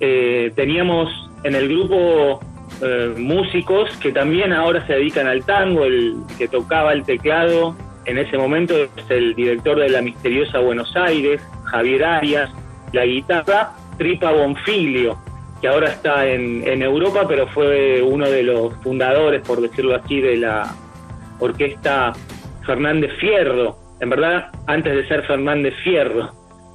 Eh, 0.00 0.52
teníamos 0.54 1.08
en 1.42 1.54
el 1.54 1.68
grupo 1.68 2.40
eh, 2.82 3.14
músicos 3.16 3.90
que 3.98 4.12
también 4.12 4.52
ahora 4.52 4.86
se 4.86 4.94
dedican 4.94 5.26
al 5.26 5.44
tango, 5.44 5.84
el 5.84 6.16
que 6.38 6.48
tocaba 6.48 6.92
el 6.92 7.04
teclado 7.04 7.76
en 8.06 8.18
ese 8.18 8.36
momento 8.36 8.74
es 8.76 8.90
el 9.08 9.34
director 9.34 9.78
de 9.78 9.88
la 9.88 10.02
misteriosa 10.02 10.58
Buenos 10.58 10.94
Aires, 10.96 11.40
Javier 11.64 12.04
Arias, 12.04 12.50
la 12.92 13.06
guitarra 13.06 13.72
Tripa 13.96 14.30
Bonfilio, 14.30 15.18
que 15.60 15.68
ahora 15.68 15.88
está 15.88 16.26
en, 16.26 16.82
Europa, 16.82 17.26
pero 17.26 17.46
fue 17.48 18.02
uno 18.02 18.28
de 18.28 18.42
los 18.42 18.74
fundadores, 18.82 19.40
por 19.42 19.60
decirlo 19.60 19.94
así, 19.94 20.20
de 20.20 20.36
la 20.36 20.74
orquesta 21.38 22.12
Fernández 22.66 23.12
Fierro, 23.18 23.78
en 24.00 24.10
verdad 24.10 24.48
antes 24.66 24.94
de 24.94 25.08
ser 25.08 25.22
Fernández 25.22 25.74
Fierro, 25.82 26.32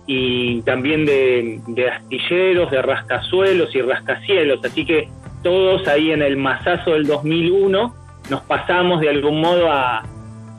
y 0.08 0.64
también 0.64 1.06
de, 1.06 1.62
astilleros, 1.88 2.72
de 2.72 2.82
rascazuelos 2.82 3.76
y 3.76 3.82
rascacielos, 3.82 4.60
así 4.66 4.84
que 4.84 5.08
todos 5.44 5.88
ahí 5.88 6.12
en 6.12 6.22
el 6.22 6.38
masazo 6.38 6.92
del 6.92 7.08
2001 7.08 7.96
nos 8.30 8.42
pasamos 8.42 9.02
de 9.02 9.10
algún 9.10 9.42
modo 9.42 9.70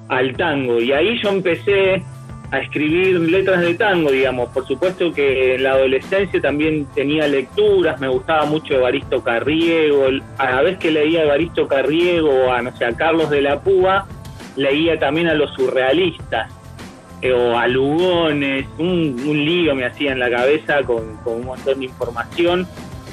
al 0.09 0.37
tango, 0.37 0.81
y 0.81 0.93
ahí 0.93 1.21
yo 1.23 1.29
empecé 1.29 2.03
a 2.51 2.59
escribir 2.59 3.21
letras 3.21 3.61
de 3.61 3.75
tango, 3.75 4.11
digamos. 4.11 4.49
Por 4.49 4.67
supuesto 4.67 5.13
que 5.13 5.55
en 5.55 5.63
la 5.63 5.73
adolescencia 5.73 6.41
también 6.41 6.87
tenía 6.95 7.29
lecturas, 7.29 8.01
me 8.01 8.09
gustaba 8.09 8.45
mucho 8.45 8.75
Evaristo 8.75 9.23
Carriego, 9.23 10.07
a 10.37 10.51
la 10.51 10.63
vez 10.63 10.79
que 10.79 10.91
leía 10.91 11.23
Evaristo 11.23 11.69
Carriego, 11.69 12.53
a, 12.53 12.61
no 12.61 12.77
sé, 12.77 12.85
a 12.85 12.93
Carlos 12.93 13.31
de 13.31 13.43
la 13.43 13.61
Púa, 13.61 14.07
leía 14.57 14.99
también 14.99 15.29
a 15.29 15.35
los 15.35 15.53
surrealistas, 15.55 16.53
eh, 17.23 17.33
o 17.33 17.57
a 17.57 17.69
Lugones, 17.69 18.67
un, 18.79 19.15
lío 19.17 19.75
me 19.77 19.85
hacía 19.85 20.13
en 20.13 20.19
la 20.19 20.31
cabeza 20.31 20.83
con, 20.83 21.19
con, 21.19 21.35
un 21.35 21.45
montón 21.47 21.79
de 21.79 21.85
información 21.85 22.67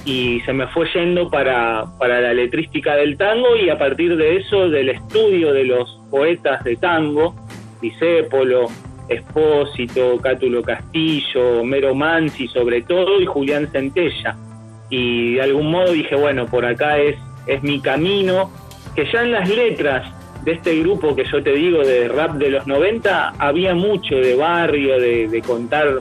y 0.07 0.39
se 0.45 0.53
me 0.53 0.67
fue 0.67 0.87
yendo 0.93 1.29
para, 1.29 1.85
para 1.99 2.21
la 2.21 2.33
letrística 2.33 2.95
del 2.95 3.17
tango 3.17 3.57
y 3.57 3.69
a 3.69 3.77
partir 3.77 4.15
de 4.15 4.37
eso 4.37 4.69
del 4.69 4.87
estudio 4.87 5.51
de 5.51 5.65
los 5.65 5.99
poetas 6.09 6.63
de 6.63 6.77
tango, 6.77 7.35
Disépolo, 7.81 8.67
Espósito, 9.09 10.17
Cátulo 10.21 10.63
Castillo, 10.63 11.61
Mero 11.65 11.93
Mansi 11.93 12.47
sobre 12.47 12.83
todo 12.83 13.19
y 13.19 13.25
Julián 13.25 13.67
Centella. 13.69 14.37
Y 14.89 15.33
de 15.35 15.41
algún 15.41 15.71
modo 15.71 15.91
dije, 15.91 16.15
bueno, 16.15 16.45
por 16.45 16.65
acá 16.65 16.97
es, 16.99 17.17
es 17.45 17.61
mi 17.61 17.81
camino, 17.81 18.49
que 18.95 19.11
ya 19.11 19.23
en 19.23 19.33
las 19.33 19.49
letras 19.49 20.09
de 20.45 20.53
este 20.53 20.79
grupo 20.79 21.17
que 21.17 21.25
yo 21.25 21.43
te 21.43 21.51
digo 21.51 21.79
de 21.79 22.07
rap 22.07 22.35
de 22.35 22.51
los 22.51 22.65
90 22.65 23.33
había 23.39 23.75
mucho 23.75 24.15
de 24.15 24.35
barrio, 24.35 24.97
de, 25.01 25.43
contar 25.45 25.99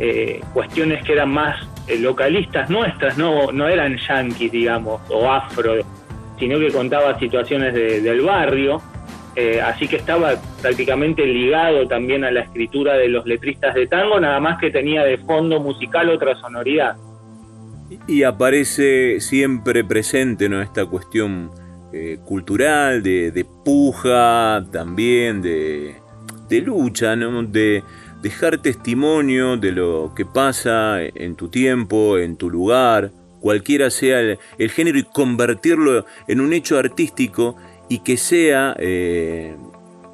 eh, 0.00 0.40
cuestiones 0.54 1.04
que 1.04 1.12
eran 1.12 1.28
más 1.28 1.75
localistas 2.00 2.68
nuestras, 2.70 3.16
no, 3.16 3.52
no 3.52 3.68
eran 3.68 3.96
yanquis, 3.96 4.50
digamos, 4.50 5.00
o 5.08 5.30
afro, 5.30 5.74
sino 6.38 6.58
que 6.58 6.70
contaba 6.70 7.18
situaciones 7.18 7.74
del 7.74 8.20
barrio 8.22 8.82
eh, 9.38 9.60
así 9.60 9.86
que 9.86 9.96
estaba 9.96 10.34
prácticamente 10.62 11.26
ligado 11.26 11.86
también 11.86 12.24
a 12.24 12.30
la 12.30 12.40
escritura 12.40 12.94
de 12.94 13.10
los 13.10 13.26
letristas 13.26 13.74
de 13.74 13.86
tango, 13.86 14.18
nada 14.18 14.40
más 14.40 14.58
que 14.58 14.70
tenía 14.70 15.04
de 15.04 15.18
fondo 15.18 15.60
musical 15.60 16.08
otra 16.08 16.34
sonoridad. 16.36 16.96
Y 18.08 18.22
aparece 18.22 19.20
siempre 19.20 19.84
presente 19.84 20.48
¿no? 20.48 20.62
esta 20.62 20.86
cuestión 20.86 21.50
eh, 21.92 22.18
cultural, 22.24 23.02
de, 23.02 23.46
puja, 23.62 24.64
también 24.72 25.42
de, 25.42 25.96
lucha, 26.64 27.14
¿no? 27.14 27.42
de 27.42 27.84
dejar 28.22 28.58
testimonio 28.58 29.56
de 29.56 29.72
lo 29.72 30.12
que 30.14 30.24
pasa 30.24 31.02
en 31.02 31.36
tu 31.36 31.48
tiempo, 31.48 32.18
en 32.18 32.36
tu 32.36 32.50
lugar, 32.50 33.12
cualquiera 33.40 33.90
sea 33.90 34.20
el 34.20 34.70
género, 34.70 34.98
y 34.98 35.04
convertirlo 35.04 36.04
en 36.26 36.40
un 36.40 36.52
hecho 36.52 36.78
artístico 36.78 37.56
y 37.88 38.00
que 38.00 38.16
sea 38.16 38.74
eh, 38.78 39.54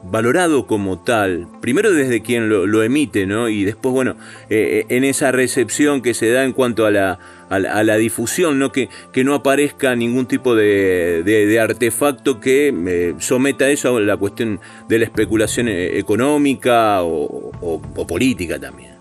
valorado 0.03 0.67
como 0.67 0.99
tal, 0.99 1.47
primero 1.61 1.93
desde 1.93 2.23
quien 2.23 2.49
lo, 2.49 2.83
emite, 2.83 3.27
¿no? 3.27 3.49
Y 3.49 3.65
después, 3.65 3.93
bueno, 3.95 4.17
eh, 4.51 4.85
en 4.89 5.05
esa 5.05 5.31
recepción 5.31 6.03
que 6.03 6.15
se 6.15 6.31
da 6.31 6.45
en 6.45 6.53
cuanto 6.53 6.87
a 6.87 6.91
la, 6.91 7.19
a 7.49 7.59
la, 7.59 7.97
difusión, 7.97 8.59
¿no? 8.59 8.73
Que, 8.73 8.89
que, 9.13 9.25
no 9.25 9.35
aparezca 9.35 9.95
ningún 9.95 10.27
tipo 10.27 10.55
de, 10.55 11.59
artefacto 11.61 12.41
que 12.41 12.75
eh, 12.87 13.15
someta 13.19 13.69
eso 13.69 13.97
a 13.97 14.01
la 14.01 14.17
cuestión 14.17 14.61
de 14.89 14.99
la 14.99 15.05
especulación 15.05 15.69
económica 15.69 17.03
o, 17.03 17.81
política 18.09 18.59
también. 18.59 18.93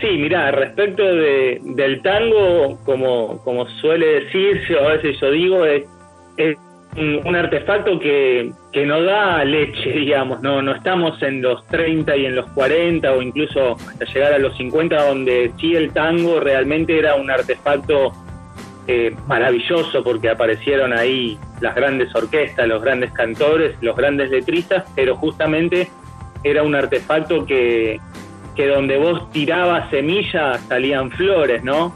Sí, 0.00 0.08
mira, 0.18 0.50
respecto 0.50 1.02
de, 1.02 1.60
del 1.62 2.02
tango, 2.02 2.78
como, 2.84 3.38
como 3.44 3.68
suele 3.80 4.24
decirse, 4.24 4.74
o 4.76 4.88
a 4.88 4.92
veces 4.94 5.18
yo 5.20 5.30
digo, 5.30 5.64
es 5.64 5.84
un, 6.96 7.36
artefacto 7.36 7.98
que, 7.98 8.52
que 8.72 8.86
no 8.86 9.02
da 9.02 9.44
leche, 9.44 9.90
digamos, 9.98 10.40
no, 10.42 10.62
no 10.62 10.74
estamos 10.74 11.20
en 11.22 11.42
los 11.42 11.66
30 11.68 12.16
y 12.16 12.26
en 12.26 12.36
los 12.36 12.46
40 12.50 13.12
o 13.12 13.22
incluso 13.22 13.76
hasta 13.88 14.04
llegar 14.04 14.32
a 14.32 14.38
los 14.38 14.56
50 14.56 15.08
donde 15.08 15.52
sí 15.58 15.74
el 15.74 15.92
tango 15.92 16.40
realmente 16.40 16.98
era 16.98 17.16
un 17.16 17.30
artefacto 17.30 18.12
eh, 18.86 19.14
maravilloso 19.26 20.04
porque 20.04 20.28
aparecieron 20.28 20.92
ahí 20.92 21.38
las 21.60 21.74
grandes 21.74 22.14
orquestas, 22.14 22.68
los 22.68 22.82
grandes 22.82 23.12
cantores, 23.12 23.76
los 23.80 23.96
grandes 23.96 24.30
letristas, 24.30 24.84
pero 24.94 25.16
justamente 25.16 25.88
era 26.42 26.62
un 26.62 26.74
artefacto 26.74 27.46
que, 27.46 27.98
que 28.54 28.68
donde 28.68 28.98
vos 28.98 29.30
tirabas 29.32 29.88
semillas 29.90 30.60
salían 30.68 31.10
flores, 31.10 31.64
¿no? 31.64 31.94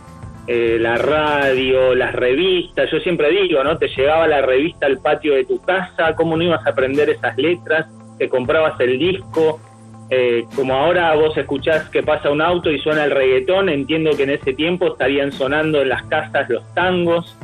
Eh, 0.50 0.78
la 0.80 0.96
radio, 0.96 1.94
las 1.94 2.14
revistas. 2.14 2.90
Yo 2.90 2.98
siempre 3.00 3.30
digo, 3.30 3.62
¿no? 3.62 3.76
Te 3.76 3.86
llegaba 3.88 4.26
la 4.26 4.40
revista 4.40 4.86
al 4.86 4.96
patio 4.96 5.34
de 5.34 5.44
tu 5.44 5.60
casa, 5.60 6.14
¿cómo 6.16 6.38
no 6.38 6.42
ibas 6.42 6.66
a 6.66 6.70
aprender 6.70 7.10
esas 7.10 7.36
letras? 7.36 7.86
Te 8.18 8.30
comprabas 8.30 8.80
el 8.80 8.98
disco. 8.98 9.60
Eh, 10.08 10.46
como 10.56 10.72
ahora 10.72 11.14
vos 11.16 11.36
escuchás 11.36 11.90
que 11.90 12.02
pasa 12.02 12.30
un 12.30 12.40
auto 12.40 12.70
y 12.70 12.78
suena 12.78 13.04
el 13.04 13.10
reggaetón, 13.10 13.68
entiendo 13.68 14.16
que 14.16 14.22
en 14.22 14.30
ese 14.30 14.54
tiempo 14.54 14.86
estarían 14.86 15.32
sonando 15.32 15.82
en 15.82 15.90
las 15.90 16.04
casas 16.04 16.48
los 16.48 16.64
tangos. 16.72 17.36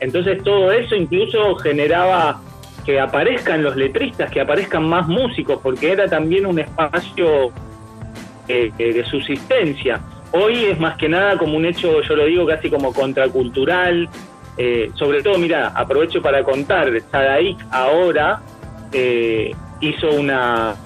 Entonces 0.00 0.42
todo 0.42 0.72
eso 0.72 0.94
incluso 0.94 1.56
generaba 1.56 2.40
que 2.86 2.98
aparezcan 2.98 3.62
los 3.62 3.76
letristas, 3.76 4.30
que 4.30 4.40
aparezcan 4.40 4.88
más 4.88 5.06
músicos, 5.06 5.60
porque 5.62 5.92
era 5.92 6.08
también 6.08 6.46
un 6.46 6.58
espacio 6.58 7.52
eh, 8.48 8.72
de 8.78 9.04
subsistencia. 9.04 10.00
Hoy 10.38 10.66
es 10.66 10.78
más 10.78 10.98
que 10.98 11.08
nada 11.08 11.38
como 11.38 11.56
un 11.56 11.64
hecho, 11.64 12.02
yo 12.02 12.14
lo 12.14 12.26
digo 12.26 12.46
casi 12.46 12.68
como 12.68 12.92
contracultural, 12.92 14.06
eh, 14.58 14.90
sobre 14.94 15.22
todo, 15.22 15.38
mira, 15.38 15.68
aprovecho 15.68 16.20
para 16.20 16.44
contar, 16.44 16.92
Sadaik 17.10 17.56
ahora 17.70 18.42
eh, 18.92 19.54
hizo 19.80 20.10
una 20.12 20.76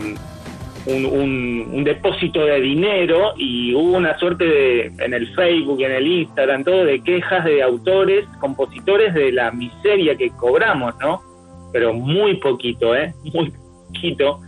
un, 0.86 1.82
depósito 1.84 2.44
de 2.44 2.60
dinero 2.60 3.32
y 3.36 3.74
hubo 3.74 3.96
una 3.96 4.16
suerte 4.18 4.44
de, 4.44 4.92
en 4.98 5.14
el 5.14 5.34
Facebook, 5.34 5.80
en 5.82 5.92
el 5.92 6.06
Instagram, 6.06 6.62
todo 6.64 6.84
de 6.84 7.02
quejas 7.02 7.44
de 7.44 7.62
autores, 7.62 8.26
compositores 8.38 9.14
de 9.14 9.32
la 9.32 9.50
miseria 9.50 10.16
que 10.16 10.30
cobramos, 10.30 10.94
¿no? 11.00 11.22
Pero 11.72 11.92
muy 11.92 12.36
poquito, 12.36 12.94
¿eh? 12.94 13.14
Muy 13.34 13.52
poquito, 13.88 14.40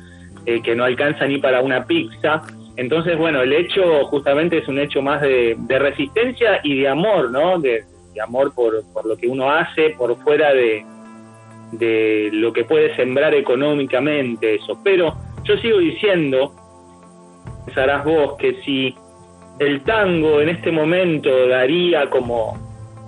eh, 0.47 0.63
que 0.63 0.75
no 0.75 0.85
alcanza 0.85 1.27
ni 1.27 1.39
para 1.39 1.61
una 1.61 1.85
pizza. 1.87 2.43
Entonces, 2.77 3.19
bueno, 3.19 3.43
el 3.43 3.53
hecho 3.53 4.05
justamente 4.07 4.59
es 4.59 4.69
un 4.69 4.79
hecho 4.79 5.03
más 5.03 5.21
de, 5.21 5.57
resistencia 5.69 6.61
y 6.63 6.81
de 6.81 6.89
amor, 6.89 7.31
¿no? 7.31 7.59
De, 7.59 7.85
amor 8.23 8.55
por, 8.55 8.83
por, 8.93 9.07
lo 9.07 9.17
que 9.17 9.27
uno 9.27 9.51
hace, 9.51 9.91
por 9.91 10.17
fuera 10.23 10.53
de, 10.53 10.85
de 11.73 12.29
lo 12.33 12.53
que 12.53 12.65
puede 12.65 12.95
sembrar 12.95 13.35
económicamente 13.35 14.55
eso. 14.57 14.79
Pero 14.85 15.17
yo 15.45 15.57
sigo 15.57 15.79
diciendo, 15.79 16.53
pensarás 17.67 18.05
vos, 18.05 18.37
que 18.39 18.61
si 18.63 18.95
el 19.59 19.83
tango 19.83 20.41
en 20.41 20.51
este 20.51 20.71
momento 20.71 21.49
daría 21.49 22.09
como 22.11 22.59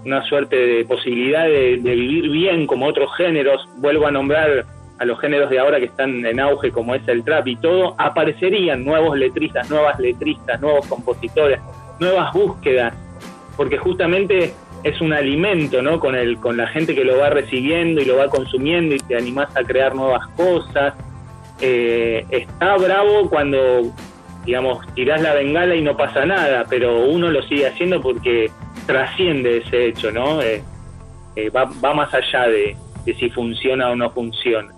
una 0.04 0.22
suerte 0.24 0.56
de 0.56 0.84
posibilidad 0.84 1.44
de, 1.44 1.76
vivir 1.76 2.30
bien 2.30 2.66
como 2.66 2.86
otros 2.86 3.10
géneros, 3.16 3.66
vuelvo 3.76 4.06
a 4.06 4.10
nombrar 4.10 4.64
a 4.98 5.04
los 5.04 5.20
géneros 5.20 5.50
de 5.50 5.58
ahora 5.58 5.78
que 5.78 5.86
están 5.86 6.24
en 6.24 6.40
auge 6.40 6.70
como 6.70 6.94
es 6.94 7.06
el 7.08 7.24
trap 7.24 7.46
y 7.48 7.56
todo, 7.56 7.94
aparecerían 7.98 8.84
nuevos 8.84 9.18
letristas, 9.18 9.68
nuevas 9.70 9.98
letristas, 9.98 10.60
nuevos 10.60 10.86
compositores, 10.86 11.60
nuevas 11.98 12.32
búsquedas, 12.32 12.94
porque 13.56 13.78
justamente 13.78 14.52
es 14.82 15.00
un 15.00 15.12
alimento, 15.12 15.82
¿no? 15.82 15.98
Con 15.98 16.14
el, 16.14 16.38
con 16.38 16.56
la 16.56 16.66
gente 16.66 16.94
que 16.94 17.04
lo 17.04 17.18
va 17.18 17.30
recibiendo 17.30 18.00
y 18.00 18.04
lo 18.04 18.16
va 18.16 18.28
consumiendo 18.28 18.94
y 18.94 18.98
te 18.98 19.16
animás 19.16 19.56
a 19.56 19.64
crear 19.64 19.94
nuevas 19.94 20.26
cosas 20.36 20.94
eh, 21.60 22.26
está 22.30 22.76
bravo 22.76 23.28
cuando, 23.30 23.92
digamos, 24.44 24.86
tirás 24.94 25.22
la 25.22 25.34
bengala 25.34 25.74
y 25.74 25.82
no 25.82 25.96
pasa 25.96 26.26
nada, 26.26 26.66
pero 26.68 27.06
uno 27.06 27.30
lo 27.30 27.42
sigue 27.42 27.66
haciendo 27.66 28.00
porque 28.00 28.50
trasciende 28.86 29.58
ese 29.58 29.86
hecho, 29.86 30.10
¿no? 30.10 30.42
Eh, 30.42 30.62
eh, 31.36 31.50
va, 31.50 31.66
más 31.94 32.12
allá 32.12 32.48
de, 32.48 32.76
si 33.04 33.30
funciona 33.30 33.90
o 33.90 33.96
no 33.96 34.10
funciona. 34.10 34.72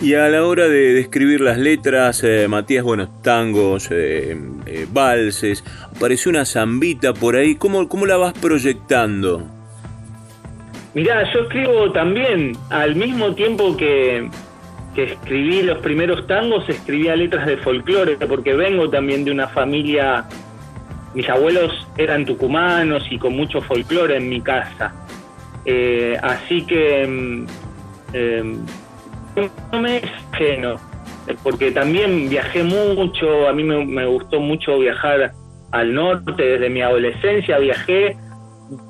Y 0.00 0.14
a 0.14 0.28
la 0.28 0.44
hora 0.46 0.68
de, 0.68 1.00
escribir 1.00 1.40
las 1.40 1.58
letras, 1.58 2.24
Matías, 2.48 2.84
bueno, 2.84 3.08
tangos, 3.22 3.90
valses, 4.92 5.64
apareció 5.94 6.30
una 6.30 6.44
zambita 6.44 7.12
por 7.12 7.34
ahí, 7.34 7.56
¿cómo, 7.56 7.88
cómo 7.88 8.06
la 8.06 8.16
vas 8.16 8.32
proyectando? 8.34 9.58
Mirá, 10.94 11.30
yo 11.32 11.42
escribo 11.42 11.92
también 11.92 12.56
al 12.70 12.96
mismo 12.96 13.34
tiempo 13.34 13.76
que, 13.76 14.28
escribí 14.96 15.62
los 15.62 15.78
primeros 15.78 16.26
tangos, 16.26 16.68
escribía 16.68 17.14
letras 17.14 17.46
de 17.46 17.56
folclore, 17.58 18.16
porque 18.16 18.52
vengo 18.54 18.90
también 18.90 19.24
de 19.24 19.30
una 19.30 19.46
familia, 19.46 20.24
mis 21.14 21.28
abuelos 21.28 21.86
eran 21.96 22.24
tucumanos 22.24 23.04
y 23.08 23.16
con 23.16 23.36
mucho 23.36 23.60
folclore 23.60 24.16
en 24.16 24.28
mi 24.28 24.40
casa. 24.40 24.92
Eh, 25.64 26.18
así 26.20 26.66
que 26.66 27.06
mm, 27.06 27.46
eh, 28.12 28.56
no 29.72 29.80
me 29.80 29.96
es 29.98 31.36
porque 31.42 31.70
también 31.70 32.28
viajé 32.28 32.62
mucho, 32.62 33.48
a 33.48 33.52
mí 33.52 33.62
me, 33.62 34.06
gustó 34.06 34.40
mucho 34.40 34.78
viajar 34.78 35.32
al 35.72 35.94
norte, 35.94 36.42
desde 36.42 36.70
mi 36.70 36.80
adolescencia 36.80 37.58
viajé 37.58 38.16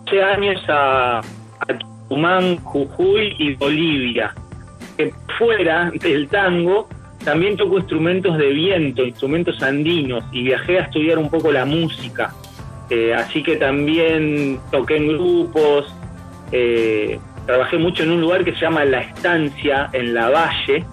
12 0.07 0.23
años 0.23 0.63
a, 0.69 1.19
a 1.19 1.79
Tucumán, 1.79 2.57
Jujuy 2.59 3.35
y 3.39 3.55
Bolivia 3.55 4.35
fuera 5.39 5.91
del 5.95 6.29
tango 6.29 6.89
también 7.25 7.57
toco 7.57 7.79
instrumentos 7.79 8.39
de 8.39 8.49
viento, 8.51 9.05
instrumentos 9.05 9.63
andinos 9.63 10.25
y 10.33 10.45
viajé 10.45 10.79
a 10.79 10.83
estudiar 10.83 11.19
un 11.19 11.29
poco 11.29 11.53
la 11.53 11.65
música. 11.65 12.33
Eh, 12.91 13.13
así 13.13 13.43
que 13.43 13.57
también 13.57 14.59
toqué 14.71 14.97
en 14.97 15.09
grupos, 15.09 15.93
eh, 16.53 17.19
trabajé 17.49 17.79
mucho 17.79 18.03
en 18.03 18.11
un 18.11 18.21
lugar 18.21 18.45
que 18.45 18.53
se 18.53 18.61
llama 18.61 18.85
La 18.85 19.01
Estancia, 19.01 19.89
en 19.95 20.13
La 20.13 20.29
Valle, 20.29 20.85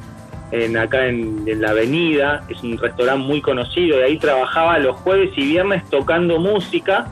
en, 0.52 0.78
acá 0.78 1.06
en, 1.06 1.44
la 1.60 1.72
avenida, 1.72 2.46
es 2.48 2.64
un 2.64 2.78
restaurante 2.78 3.28
muy 3.28 3.42
conocido, 3.42 4.00
y 4.00 4.04
ahí 4.04 4.18
trabajaba 4.18 4.80
los 4.80 4.96
jueves 4.96 5.32
y 5.36 5.48
viernes 5.48 5.84
tocando 5.90 6.40
música 6.40 7.08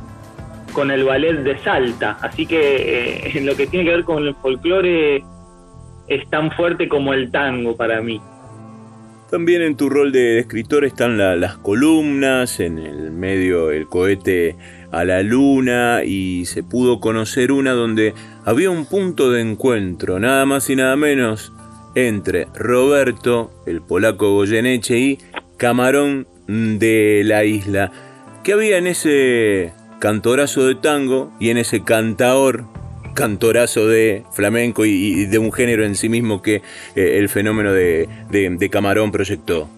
con 0.71 0.91
el 0.91 1.03
ballet 1.03 1.43
de 1.43 1.58
Salta. 1.60 2.17
Así 2.21 2.45
que 2.45 2.56
eh, 2.56 3.32
en 3.38 3.45
lo 3.45 3.58
que 3.58 3.67
tiene 3.67 3.84
que 3.84 3.95
ver 3.97 4.06
con 4.06 4.25
el 4.25 4.34
folclore 4.36 5.25
es 6.08 6.29
tan 6.29 6.49
fuerte 6.51 6.88
como 6.88 7.13
el 7.13 7.29
tango 7.29 7.75
para 7.75 8.01
mí. 8.01 8.21
También 9.29 9.62
en 9.62 9.75
tu 9.75 9.89
rol 9.89 10.13
de 10.13 10.39
escritor 10.39 10.86
están 10.86 11.17
las 11.17 11.58
columnas, 11.58 12.62
en 12.62 12.77
el 12.77 13.12
medio 13.12 13.71
el 13.71 13.88
cohete 13.88 14.56
a 14.93 15.06
la 15.06 15.23
luna 15.23 16.03
y 16.06 16.45
se 16.45 16.62
pudo 16.63 16.99
conocer 16.99 17.51
una 17.51 17.71
donde 17.71 18.13
había 18.45 18.69
un 18.69 18.86
punto 18.86 19.32
de 19.32 19.41
encuentro, 19.41 20.19
nada 20.19 20.45
más 20.45 20.69
y 20.69 20.75
nada 20.75 20.95
menos, 20.95 21.51
entre 21.95 22.47
Roberto, 22.53 23.51
el 23.65 23.82
polaco 23.82 24.34
Goyeneche 24.34 24.99
y 24.99 25.19
Camarón 25.58 26.27
de 26.47 27.23
la 27.25 27.43
isla. 27.43 27.91
¿Qué 28.43 28.53
había 28.53 28.77
en 28.77 28.88
ese 28.88 29.73
cantorazo 29.99 30.67
de 30.67 30.75
tango 30.75 31.32
y 31.39 31.49
en 31.49 31.58
ese 31.58 31.84
cantaor 31.84 32.65
cantorazo 33.15 33.88
de 33.88 34.23
flamenco 34.32 34.86
y, 34.86 35.25
de 35.25 35.38
un 35.38 35.51
género 35.51 35.86
en 35.86 35.95
sí 35.95 36.10
mismo 36.10 36.41
que 36.41 36.62
eh, 36.95 37.17
el 37.17 37.29
fenómeno 37.29 37.71
de, 37.71 38.69
Camarón 38.71 39.12
proyectó? 39.12 39.69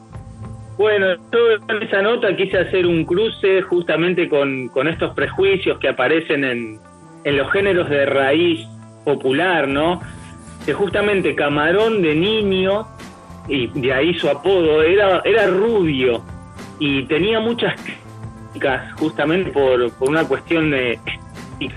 Bueno, 0.77 1.15
yo 1.31 1.39
en 1.69 1.83
esa 1.83 2.01
nota 2.01 2.35
quise 2.35 2.57
hacer 2.57 2.85
un 2.85 3.05
cruce 3.05 3.61
justamente 3.61 4.27
con, 4.27 4.69
estos 4.87 5.13
prejuicios 5.13 5.79
que 5.79 5.87
aparecen 5.87 6.43
en, 6.43 6.79
los 7.23 7.51
géneros 7.51 7.89
de 7.89 8.05
raíz 8.05 8.67
popular, 9.05 9.67
¿no? 9.67 10.01
Que 10.65 10.73
justamente 10.73 11.33
Camarón 11.33 12.01
de 12.01 12.13
niño, 12.13 12.87
y 13.47 13.67
de 13.67 13.93
ahí 13.93 14.13
su 14.15 14.29
apodo, 14.29 14.81
era, 14.81 15.21
era 15.23 15.47
rubio 15.47 16.21
y 16.77 17.03
tenía 17.03 17.39
muchas 17.39 17.73
críticas 17.81 18.91
justamente 18.93 19.51
por, 19.51 19.91
por 19.93 20.09
una 20.09 20.27
cuestión 20.27 20.71
de 20.71 20.99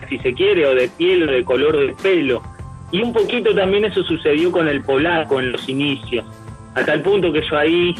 si 0.08 0.18
se 0.18 0.34
quiere, 0.34 0.66
o 0.66 0.74
de 0.74 0.88
piel 0.88 1.28
o 1.28 1.32
de 1.32 1.44
color 1.44 1.76
de 1.78 1.94
pelo. 2.02 2.42
Y 2.90 3.02
un 3.02 3.12
poquito 3.12 3.54
también 3.54 3.84
eso 3.84 4.02
sucedió 4.02 4.50
con 4.50 4.66
el 4.66 4.82
polaco 4.82 5.38
en 5.38 5.52
los 5.52 5.68
inicios, 5.68 6.24
a 6.74 6.84
tal 6.84 7.00
punto 7.02 7.32
que 7.32 7.42
yo 7.42 7.56
ahí 7.56 7.94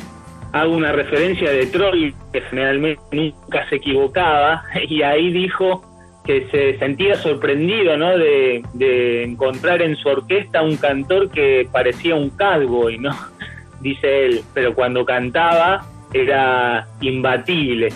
hago 0.53 0.75
una 0.75 0.93
referencia 0.93 1.51
de 1.51 1.67
Troy, 1.67 2.15
que 2.33 2.41
generalmente 2.43 3.01
nunca 3.13 3.69
se 3.69 3.77
equivocaba, 3.77 4.65
y 4.89 5.03
ahí 5.03 5.31
dijo 5.33 5.85
que 6.25 6.47
se 6.51 6.79
sentía 6.79 7.17
sorprendido 7.17 7.97
¿no? 7.97 8.17
de, 8.19 8.63
de 8.75 9.25
encontrar 9.25 9.81
en 9.81 9.97
su 9.97 10.09
orquesta 10.09 10.63
un 10.63 10.77
cantor 10.77 11.31
que 11.31 11.67
parecía 11.73 12.15
un 12.15 12.31
cowboy, 12.31 12.99
¿no? 12.99 13.17
dice 13.81 14.27
él, 14.27 14.43
pero 14.53 14.75
cuando 14.75 15.05
cantaba 15.05 15.87
era 16.13 16.87
imbatible. 17.01 17.89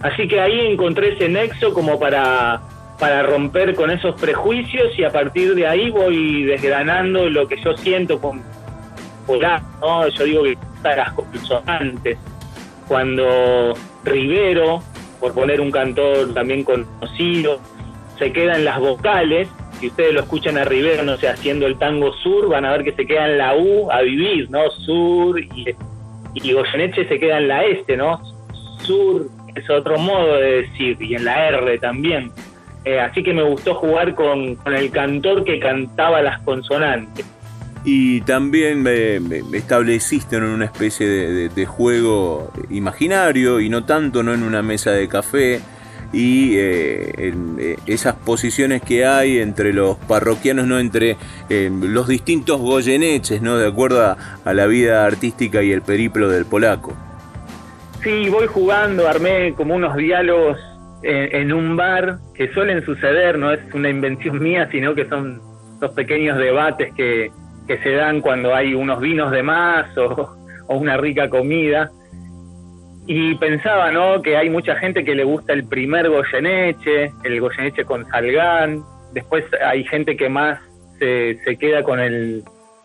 Así 0.00 0.26
que 0.26 0.40
ahí 0.40 0.60
encontré 0.66 1.14
ese 1.14 1.28
nexo 1.28 1.72
como 1.72 1.98
para 1.98 2.60
para 2.98 3.22
romper 3.22 3.74
con 3.74 3.90
esos 3.90 4.20
prejuicios 4.20 4.98
y 4.98 5.04
a 5.04 5.10
partir 5.10 5.54
de 5.54 5.66
ahí 5.66 5.88
voy 5.90 6.42
desgranando 6.42 7.28
lo 7.30 7.46
que 7.46 7.56
yo 7.62 7.76
siento 7.76 8.20
con 8.20 8.42
¿no? 9.80 10.08
Yo 10.08 10.24
digo 10.24 10.42
que 10.42 10.58
las 10.82 11.12
consonantes. 11.12 12.18
Cuando 12.86 13.74
Rivero, 14.04 14.82
por 15.20 15.34
poner 15.34 15.60
un 15.60 15.70
cantor 15.70 16.32
también 16.32 16.64
conocido, 16.64 17.60
se 18.18 18.32
queda 18.32 18.56
en 18.56 18.64
las 18.64 18.78
vocales, 18.80 19.48
si 19.78 19.88
ustedes 19.88 20.12
lo 20.12 20.20
escuchan 20.20 20.58
a 20.58 20.64
Rivero, 20.64 21.04
no 21.04 21.16
sé, 21.16 21.28
haciendo 21.28 21.66
el 21.66 21.78
tango 21.78 22.12
sur, 22.14 22.48
van 22.48 22.64
a 22.64 22.72
ver 22.72 22.84
que 22.84 22.92
se 22.92 23.06
queda 23.06 23.30
en 23.30 23.38
la 23.38 23.56
U 23.56 23.90
a 23.90 24.00
vivir, 24.00 24.50
¿no? 24.50 24.70
Sur 24.70 25.38
y, 25.38 25.74
y 26.34 26.52
Goyeneche 26.52 27.06
se 27.06 27.18
queda 27.20 27.38
en 27.38 27.48
la 27.48 27.64
este, 27.64 27.96
¿no? 27.96 28.20
Sur 28.82 29.28
es 29.54 29.68
otro 29.70 29.98
modo 29.98 30.36
de 30.36 30.62
decir, 30.62 30.96
y 31.00 31.14
en 31.14 31.24
la 31.24 31.48
R 31.48 31.78
también. 31.78 32.32
así 33.02 33.22
que 33.22 33.34
me 33.34 33.42
gustó 33.42 33.74
jugar 33.74 34.14
con 34.14 34.58
el 34.66 34.90
cantor 34.90 35.44
que 35.44 35.60
cantaba 35.60 36.22
las 36.22 36.40
consonantes 36.40 37.26
y 37.84 38.20
también 38.22 38.82
me, 38.82 39.16
estableciste 39.56 40.36
en 40.36 40.44
una 40.44 40.64
especie 40.64 41.06
de, 41.06 41.66
juego 41.66 42.50
imaginario 42.70 43.60
y 43.60 43.68
no 43.68 43.84
tanto 43.84 44.22
no 44.22 44.34
en 44.34 44.42
una 44.42 44.62
mesa 44.62 44.90
de 44.90 45.08
café 45.08 45.60
y 46.12 46.56
eh, 46.56 47.12
en, 47.18 47.56
eh, 47.60 47.76
esas 47.86 48.14
posiciones 48.14 48.82
que 48.82 49.04
hay 49.04 49.38
entre 49.38 49.72
los 49.72 49.96
parroquianos, 49.96 50.66
no 50.66 50.78
entre 50.78 51.16
eh, 51.50 51.70
los 51.70 52.08
distintos 52.08 52.60
goyeneches, 52.60 53.42
no 53.42 53.58
de 53.58 53.68
acuerdo 53.68 54.16
a, 54.44 54.52
la 54.52 54.66
vida 54.66 55.04
artística 55.04 55.62
y 55.62 55.72
el 55.72 55.82
periplo 55.82 56.28
del 56.28 56.46
polaco. 56.46 56.96
Sí, 58.02 58.28
voy 58.30 58.46
jugando, 58.46 59.06
armé 59.06 59.52
como 59.54 59.74
unos 59.74 59.96
diálogos 59.96 60.58
en, 61.02 61.52
un 61.52 61.76
bar 61.76 62.18
que 62.34 62.52
suelen 62.52 62.84
suceder, 62.84 63.38
no 63.38 63.52
es 63.52 63.60
una 63.74 63.90
invención 63.90 64.42
mía, 64.42 64.68
sino 64.70 64.94
que 64.94 65.06
son 65.06 65.40
los 65.80 65.92
pequeños 65.92 66.38
debates 66.38 66.92
que, 66.94 67.30
que 67.68 67.78
se 67.78 67.92
dan 67.92 68.20
cuando 68.22 68.54
hay 68.54 68.74
unos 68.74 68.98
vinos 68.98 69.30
de 69.30 69.42
más 69.42 69.96
o, 69.96 70.34
una 70.68 70.96
rica 70.96 71.28
comida. 71.28 71.90
Y 73.06 73.36
pensaba, 73.36 73.92
¿no? 73.92 74.20
Que 74.20 74.36
hay 74.36 74.50
mucha 74.50 74.74
gente 74.76 75.04
que 75.04 75.14
le 75.14 75.24
gusta 75.24 75.52
el 75.52 75.66
primer 75.66 76.08
Goyeneche, 76.08 77.12
el 77.24 77.40
Goyeneche 77.40 77.84
con 77.84 78.06
Salgán. 78.06 78.82
Después 79.12 79.44
hay 79.64 79.84
gente 79.84 80.16
que 80.16 80.28
más 80.28 80.60
se, 80.98 81.38
queda 81.58 81.82
con 81.82 82.00
el, 82.00 82.42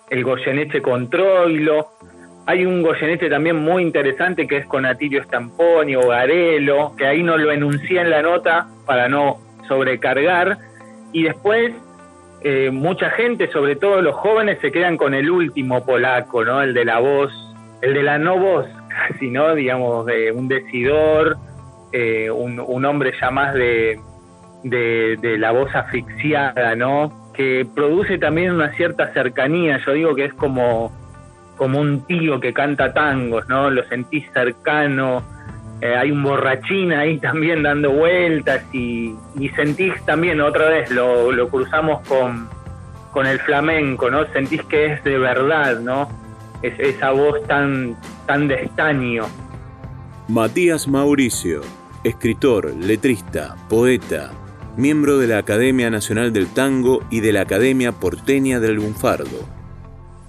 el 0.09 0.23
Goyeneche 0.23 0.81
con 0.81 1.09
Troilo. 1.09 1.87
Hay 2.45 2.65
un 2.65 2.83
Goyeneche 2.83 3.29
también 3.29 3.57
muy 3.57 3.83
interesante 3.83 4.47
que 4.47 4.57
es 4.57 4.65
con 4.65 4.85
Atilio 4.85 5.23
Stamponi 5.23 5.95
o 5.95 6.07
Garelo, 6.07 6.93
que 6.97 7.07
ahí 7.07 7.23
no 7.23 7.37
lo 7.37 7.51
enuncié 7.51 8.01
en 8.01 8.09
la 8.09 8.21
nota 8.21 8.67
para 8.85 9.09
no 9.09 9.39
sobrecargar. 9.67 10.57
Y 11.11 11.23
después 11.23 11.73
eh, 12.43 12.71
mucha 12.71 13.09
gente, 13.11 13.49
sobre 13.51 13.75
todo 13.75 14.01
los 14.01 14.15
jóvenes, 14.15 14.59
se 14.59 14.71
quedan 14.71 14.97
con 14.97 15.13
el 15.13 15.29
último 15.29 15.85
polaco, 15.85 16.43
¿no? 16.43 16.61
El 16.61 16.73
de 16.73 16.83
la 16.83 16.99
voz, 16.99 17.31
el 17.81 17.93
de 17.93 18.03
la 18.03 18.17
no 18.17 18.37
voz, 18.37 18.67
casi. 18.89 19.31
Digamos, 19.55 20.05
de 20.05 20.31
un 20.31 20.47
decidor, 20.47 21.37
eh, 21.93 22.29
un, 22.29 22.85
hombre 22.85 23.13
ya 23.19 23.31
más 23.31 23.53
de, 23.53 23.99
de, 24.63 25.37
la 25.37 25.51
voz 25.51 25.73
asfixiada, 25.73 26.75
¿no? 26.75 27.31
Que 27.33 27.65
produce 27.73 28.17
también 28.17 28.51
una 28.51 28.73
cierta 28.73 29.13
cercanía, 29.13 29.79
yo 29.85 29.93
digo 29.93 30.15
que 30.15 30.25
es 30.25 30.33
como, 30.33 30.91
como 31.55 31.79
un 31.79 32.05
tío 32.05 32.39
que 32.39 32.53
canta 32.53 32.93
tangos, 32.93 33.47
¿no? 33.47 33.69
Lo 33.69 33.83
sentís 33.83 34.25
cercano, 34.33 35.23
eh, 35.81 35.95
hay 35.95 36.11
un 36.11 36.23
borrachín 36.23 36.93
ahí 36.93 37.17
también 37.21 37.63
dando 37.63 37.91
vueltas 37.91 38.63
y, 38.73 39.15
sentís 39.55 39.93
también 40.05 40.41
otra 40.41 40.69
vez, 40.69 40.89
lo, 40.91 41.49
cruzamos 41.49 42.07
con, 42.07 42.47
con, 43.11 43.25
el 43.25 43.39
flamenco, 43.39 44.09
¿no? 44.09 44.25
Sentís 44.33 44.63
que 44.63 44.93
es 44.93 45.03
de 45.03 45.17
verdad, 45.17 45.79
¿no? 45.79 46.09
Es, 46.61 46.79
esa 46.79 47.11
voz 47.11 47.45
tan, 47.47 47.95
tan 48.25 48.47
de. 48.47 48.69
Matías 50.29 50.87
Mauricio, 50.87 51.61
escritor, 52.03 52.73
letrista, 52.73 53.55
poeta, 53.69 54.31
miembro 54.77 55.17
de 55.17 55.27
la 55.27 55.39
Academia 55.39 55.89
Nacional 55.89 56.31
del 56.31 56.47
Tango 56.47 57.03
y 57.09 57.19
de 57.19 57.33
la 57.33 57.41
Academia 57.41 57.91
Porteña 57.91 58.59
del 58.59 58.75
Lunfardo 58.75 59.62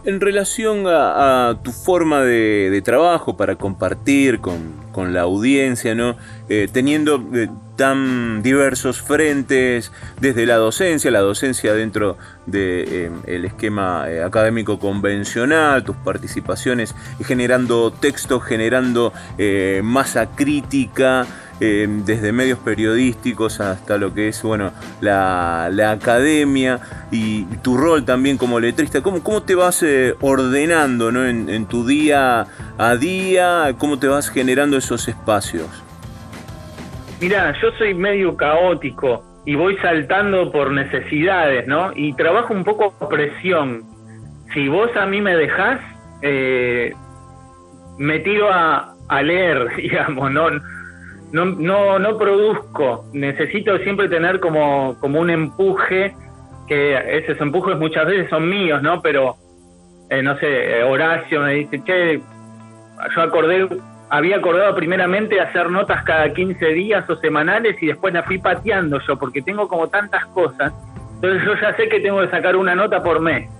en 0.04 0.20
relación 0.20 0.84
a, 0.86 1.58
tu 1.62 1.72
forma 1.72 2.22
de, 2.22 2.82
trabajo 2.84 3.36
para 3.36 3.56
compartir 3.56 4.40
con, 4.40 4.84
la 5.12 5.22
audiencia, 5.22 5.94
¿no? 5.94 6.16
Eh, 6.48 6.68
teniendo 6.70 7.24
eh, 7.34 7.48
tan 7.76 8.42
diversos 8.42 9.02
frentes, 9.02 9.90
desde 10.20 10.46
la 10.46 10.54
docencia, 10.56 11.10
la 11.10 11.20
docencia 11.20 11.74
dentro 11.74 12.16
del 12.46 12.82
de, 12.86 13.10
eh, 13.26 13.46
esquema 13.46 14.04
académico 14.24 14.78
convencional, 14.78 15.82
tus 15.82 15.96
participaciones 15.96 16.94
generando 17.24 17.90
textos, 17.90 18.44
generando 18.44 19.12
masa 19.82 20.30
crítica, 20.36 21.26
desde 21.60 22.32
medios 22.32 22.58
periodísticos 22.58 23.60
hasta 23.60 23.96
lo 23.96 24.12
que 24.12 24.28
es 24.28 24.42
bueno 24.42 24.72
la, 25.00 25.90
academia 25.90 26.80
y 27.10 27.44
tu 27.62 27.76
rol 27.76 28.04
también 28.04 28.36
como 28.36 28.58
letrista. 28.58 29.02
¿Cómo, 29.02 29.22
cómo 29.22 29.42
te 29.42 29.54
vas 29.54 29.82
eh, 29.82 30.14
ordenando 30.20 31.12
¿no? 31.12 31.24
en, 31.26 31.66
tu 31.66 31.86
día 31.86 32.46
a 32.76 32.96
día? 32.96 33.74
¿Cómo 33.78 33.98
te 33.98 34.08
vas 34.08 34.30
generando 34.30 34.76
esos 34.76 35.08
espacios? 35.08 35.68
Mira, 37.20 37.54
yo 37.62 37.70
soy 37.78 37.94
medio 37.94 38.36
caótico 38.36 39.24
y 39.46 39.54
voy 39.54 39.76
saltando 39.78 40.50
por 40.50 40.72
necesidades, 40.72 41.66
¿no? 41.66 41.92
Y 41.94 42.14
trabajo 42.14 42.52
un 42.52 42.64
poco 42.64 42.94
a 43.00 43.08
presión. 43.08 43.82
Si 44.52 44.68
vos 44.68 44.90
a 44.96 45.06
mí 45.06 45.20
me 45.20 45.36
dejás, 45.36 45.80
eh, 46.22 46.92
me 47.98 48.18
tiro 48.20 48.52
a, 48.52 48.94
a 49.08 49.22
leer, 49.22 49.68
digamos, 49.76 50.30
¿no? 50.32 50.48
No, 51.34 51.46
no, 51.46 51.98
no 51.98 52.16
produzco, 52.16 53.06
necesito 53.12 53.76
siempre 53.78 54.08
tener 54.08 54.38
como, 54.38 54.96
como 55.00 55.18
un 55.18 55.30
empuje, 55.30 56.14
que 56.68 57.18
esos 57.18 57.40
empujes 57.40 57.76
muchas 57.76 58.06
veces 58.06 58.30
son 58.30 58.48
míos, 58.48 58.80
¿no? 58.84 59.02
Pero, 59.02 59.34
eh, 60.10 60.22
no 60.22 60.38
sé, 60.38 60.78
eh, 60.78 60.84
Horacio 60.84 61.40
me 61.40 61.54
dice, 61.54 61.82
che, 61.84 62.22
yo 63.16 63.20
acordé, 63.20 63.66
había 64.10 64.36
acordado 64.36 64.76
primeramente 64.76 65.40
hacer 65.40 65.70
notas 65.70 66.04
cada 66.04 66.32
15 66.32 66.66
días 66.68 67.10
o 67.10 67.16
semanales 67.16 67.82
y 67.82 67.86
después 67.86 68.14
la 68.14 68.22
fui 68.22 68.38
pateando 68.38 69.00
yo, 69.00 69.18
porque 69.18 69.42
tengo 69.42 69.66
como 69.66 69.88
tantas 69.88 70.26
cosas, 70.26 70.72
entonces 71.16 71.42
yo 71.44 71.54
ya 71.60 71.74
sé 71.74 71.88
que 71.88 71.98
tengo 71.98 72.20
que 72.20 72.28
sacar 72.28 72.54
una 72.54 72.76
nota 72.76 73.02
por 73.02 73.18
mes. 73.18 73.50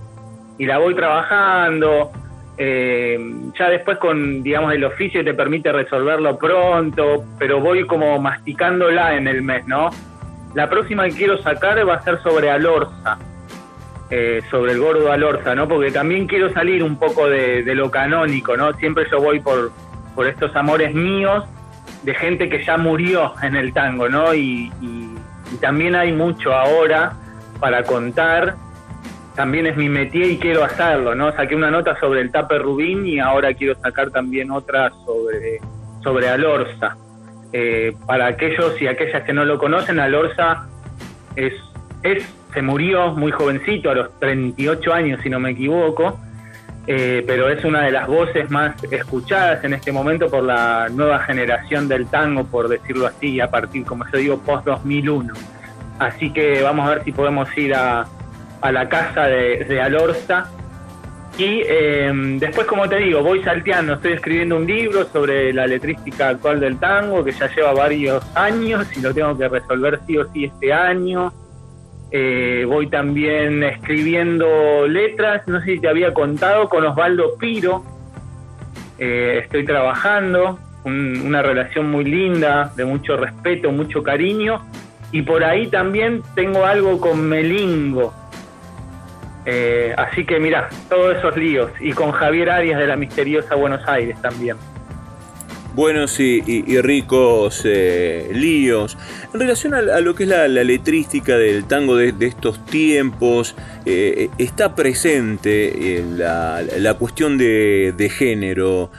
Y 0.58 0.66
la 0.66 0.78
voy 0.78 0.94
trabajando, 0.94 2.12
eh, 2.56 3.18
ya 3.58 3.68
después 3.68 3.98
con, 3.98 4.42
digamos, 4.42 4.72
el 4.72 4.84
oficio 4.84 5.24
te 5.24 5.34
permite 5.34 5.72
resolverlo 5.72 6.38
pronto, 6.38 7.24
pero 7.38 7.60
voy 7.60 7.86
como 7.86 8.18
masticándola 8.20 9.16
en 9.16 9.26
el 9.26 9.42
mes, 9.42 9.66
¿no? 9.66 9.90
La 10.54 10.68
próxima 10.70 11.04
que 11.04 11.16
quiero 11.16 11.38
sacar 11.38 11.86
va 11.88 11.94
a 11.94 12.02
ser 12.02 12.22
sobre 12.22 12.50
Alorza, 12.50 13.18
eh, 14.10 14.40
sobre 14.50 14.72
el 14.72 14.78
gordo 14.78 15.10
Alorza, 15.10 15.54
¿no? 15.54 15.66
Porque 15.66 15.90
también 15.90 16.28
quiero 16.28 16.52
salir 16.52 16.84
un 16.84 16.96
poco 16.96 17.28
de, 17.28 17.62
lo 17.74 17.90
canónico, 17.90 18.56
¿no? 18.56 18.72
Siempre 18.74 19.06
yo 19.10 19.20
voy 19.20 19.40
por, 19.40 19.72
por 20.14 20.28
estos 20.28 20.54
amores 20.54 20.94
míos 20.94 21.44
de 22.04 22.14
gente 22.14 22.48
que 22.48 22.64
ya 22.64 22.76
murió 22.76 23.34
en 23.42 23.56
el 23.56 23.72
tango, 23.72 24.08
¿no? 24.08 24.34
y 24.34 24.70
también 25.60 25.94
hay 25.94 26.12
mucho 26.12 26.52
ahora 26.52 27.12
para 27.60 27.84
contar 27.84 28.56
también 29.34 29.66
es 29.66 29.76
mi 29.76 29.88
métier 29.88 30.30
y 30.30 30.38
quiero 30.38 30.64
hacerlo, 30.64 31.14
¿no? 31.14 31.32
Saqué 31.32 31.56
una 31.56 31.70
nota 31.70 31.98
sobre 31.98 32.20
el 32.20 32.30
tape 32.30 32.58
Rubín 32.58 33.06
y 33.06 33.18
ahora 33.18 33.52
quiero 33.54 33.74
sacar 33.80 34.10
también 34.10 34.50
otra 34.50 34.90
sobre, 35.04 35.60
sobre 36.02 36.28
Alorza. 36.28 36.96
Eh, 37.52 37.94
para 38.06 38.26
aquellos 38.26 38.80
y 38.80 38.86
aquellas 38.86 39.22
que 39.24 39.32
no 39.32 39.44
lo 39.44 39.58
conocen, 39.58 39.98
Alorza 39.98 40.66
es, 41.36 41.52
es, 42.02 42.24
se 42.52 42.62
murió 42.62 43.12
muy 43.12 43.32
jovencito, 43.32 43.90
a 43.90 43.94
los 43.94 44.20
38 44.20 44.92
años 44.92 45.20
si 45.22 45.30
no 45.30 45.40
me 45.40 45.50
equivoco, 45.50 46.18
eh, 46.86 47.24
pero 47.26 47.48
es 47.48 47.64
una 47.64 47.82
de 47.82 47.92
las 47.92 48.06
voces 48.06 48.50
más 48.50 48.74
escuchadas 48.84 49.64
en 49.64 49.74
este 49.74 49.90
momento 49.90 50.28
por 50.28 50.44
la 50.44 50.88
nueva 50.92 51.20
generación 51.20 51.88
del 51.88 52.06
tango, 52.06 52.44
por 52.44 52.68
decirlo 52.68 53.06
así, 53.06 53.40
a 53.40 53.50
partir, 53.50 53.84
como 53.84 54.04
yo 54.12 54.18
digo, 54.18 54.38
post 54.38 54.66
2001. 54.66 55.34
Así 55.98 56.32
que 56.32 56.62
vamos 56.62 56.86
a 56.86 56.90
ver 56.90 57.04
si 57.04 57.12
podemos 57.12 57.48
ir 57.56 57.74
a, 57.74 58.06
a 58.64 58.72
la 58.72 58.88
casa 58.88 59.26
de, 59.26 59.80
Alorza. 59.80 60.50
Y 61.36 61.62
em, 61.66 62.38
después, 62.38 62.66
como 62.66 62.88
te 62.88 62.96
digo, 62.96 63.22
voy 63.22 63.42
salteando, 63.42 63.94
estoy 63.94 64.14
escribiendo 64.14 64.56
un 64.56 64.66
libro 64.66 65.04
sobre 65.04 65.52
la 65.52 65.66
letrística 65.66 66.30
actual 66.30 66.60
del 66.60 66.78
tango, 66.78 67.22
que 67.22 67.32
ya 67.32 67.54
lleva 67.54 67.74
varios 67.74 68.24
años 68.34 68.86
y 68.96 69.02
lo 69.02 69.12
tengo 69.12 69.36
que 69.36 69.48
resolver 69.48 70.00
sí 70.06 70.16
o 70.16 70.32
sí 70.32 70.44
este 70.46 70.72
año. 70.72 71.30
Eh, 72.10 72.64
voy 72.66 72.86
también 72.86 73.62
escribiendo 73.64 74.86
letras, 74.86 75.46
no 75.46 75.60
sé 75.60 75.74
si 75.74 75.80
te 75.80 75.88
había 75.88 76.14
contado, 76.14 76.70
con 76.70 76.86
Osvaldo 76.86 77.36
Piro. 77.36 77.84
Eh, 78.98 79.40
estoy 79.42 79.66
trabajando, 79.66 80.58
una 80.86 81.42
relación 81.42 81.90
muy 81.90 82.04
linda, 82.04 82.72
de 82.76 82.86
mucho 82.86 83.18
respeto, 83.18 83.70
mucho 83.72 84.02
cariño. 84.02 84.64
Y 85.12 85.20
por 85.20 85.44
ahí 85.44 85.66
también 85.66 86.22
tengo 86.34 86.64
algo 86.64 86.98
con 86.98 87.28
Melingo, 87.28 88.14
eh, 89.46 89.94
así 89.96 90.24
que 90.24 90.40
mira, 90.40 90.68
todos 90.88 91.16
esos 91.16 91.36
líos. 91.36 91.70
Y 91.80 91.92
con 91.92 92.12
Javier 92.12 92.50
Arias 92.50 92.78
de 92.78 92.86
la 92.86 92.96
misteriosa 92.96 93.54
Buenos 93.54 93.86
Aires 93.86 94.20
también. 94.20 94.56
Buenos 95.74 96.20
y, 96.20 96.40
ricos 96.82 97.62
eh, 97.64 98.30
líos. 98.32 98.96
En 99.32 99.40
relación 99.40 99.74
a, 99.74 99.82
lo 100.00 100.14
que 100.14 100.22
es 100.22 100.28
la, 100.28 100.46
letrística 100.46 101.36
del 101.36 101.64
tango 101.64 101.96
de, 101.96 102.14
estos 102.20 102.64
tiempos, 102.66 103.56
eh, 103.84 104.28
está 104.38 104.76
presente 104.76 106.00
la, 106.16 106.94
cuestión 106.96 107.38
de, 107.38 108.12
género. 108.16 108.92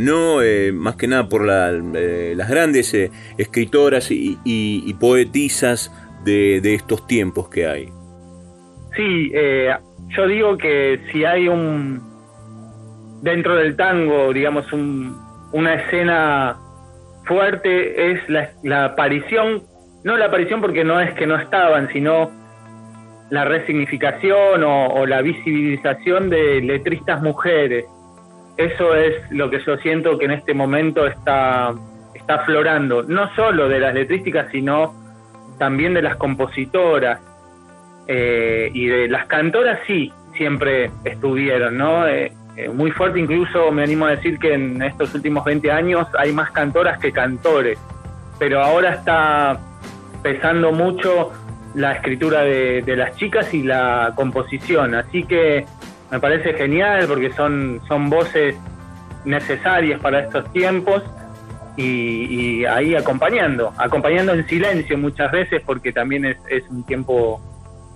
no 0.00 0.38
más 0.74 0.96
que 0.96 1.06
nada 1.06 1.28
por 1.28 1.46
las 1.46 2.48
grandes 2.48 2.96
escritoras 3.38 4.10
y, 4.10 4.40
y, 4.44 4.92
poetisas 4.94 5.92
de, 6.24 6.74
estos 6.74 7.06
tiempos 7.06 7.48
que 7.48 7.68
hay. 7.68 8.01
Sí, 8.94 9.30
eh, 9.34 9.74
yo 10.08 10.26
digo 10.26 10.58
que 10.58 11.00
si 11.10 11.24
hay 11.24 11.48
un, 11.48 12.00
dentro 13.22 13.56
del 13.56 13.76
tango, 13.76 14.32
digamos, 14.32 14.66
una 15.52 15.74
escena 15.74 16.56
fuerte 17.24 18.12
es 18.12 18.20
la, 18.28 18.84
aparición, 18.84 19.62
no 20.04 20.16
la 20.18 20.26
aparición 20.26 20.60
porque 20.60 20.84
no 20.84 21.00
es 21.00 21.14
que 21.14 21.26
no 21.26 21.36
estaban, 21.36 21.88
sino 21.92 22.30
la 23.30 23.46
resignificación 23.46 24.62
o, 24.64 25.06
la 25.06 25.22
visibilización 25.22 26.28
de 26.28 26.60
letristas 26.60 27.22
mujeres. 27.22 27.86
Eso 28.58 28.94
es 28.94 29.14
lo 29.30 29.48
que 29.48 29.60
yo 29.64 29.78
siento 29.78 30.18
que 30.18 30.26
en 30.26 30.32
este 30.32 30.52
momento 30.52 31.06
está, 31.06 31.72
está 32.12 32.34
aflorando, 32.34 33.02
no 33.04 33.34
solo 33.34 33.68
de 33.70 33.80
las 33.80 33.94
letrísticas, 33.94 34.48
sino 34.52 34.94
también 35.58 35.94
de 35.94 36.02
las 36.02 36.16
compositoras 36.16 37.20
eh, 38.06 38.70
y 38.72 38.86
de 38.86 39.08
las 39.08 39.26
cantoras, 39.26 39.78
sí, 39.86 40.12
siempre 40.36 40.90
estuvieron, 41.04 41.76
¿no? 41.76 42.06
Eh, 42.06 42.32
eh, 42.56 42.68
muy 42.68 42.90
fuerte, 42.90 43.18
incluso 43.18 43.70
me 43.72 43.82
animo 43.82 44.06
a 44.06 44.10
decir 44.10 44.38
que 44.38 44.54
en 44.54 44.82
estos 44.82 45.14
últimos 45.14 45.44
20 45.44 45.70
años 45.70 46.06
hay 46.18 46.32
más 46.32 46.50
cantoras 46.50 46.98
que 46.98 47.12
cantores, 47.12 47.78
pero 48.38 48.62
ahora 48.62 48.94
está 48.94 49.58
pesando 50.22 50.72
mucho 50.72 51.32
la 51.74 51.92
escritura 51.92 52.42
de, 52.42 52.84
las 52.94 53.16
chicas 53.16 53.54
y 53.54 53.62
la 53.62 54.12
composición, 54.14 54.94
así 54.94 55.24
que 55.24 55.64
me 56.10 56.20
parece 56.20 56.52
genial 56.52 57.06
porque 57.08 57.32
son, 57.32 57.80
son 57.88 58.10
voces 58.10 58.54
necesarias 59.24 59.98
para 60.00 60.20
estos 60.20 60.52
tiempos 60.52 61.02
y, 61.78 62.66
ahí 62.66 62.94
acompañando, 62.94 63.72
acompañando 63.78 64.34
en 64.34 64.46
silencio 64.46 64.98
muchas 64.98 65.32
veces 65.32 65.62
porque 65.64 65.90
también 65.90 66.26
es, 66.26 66.36
es 66.50 66.68
un 66.68 66.84
tiempo 66.84 67.40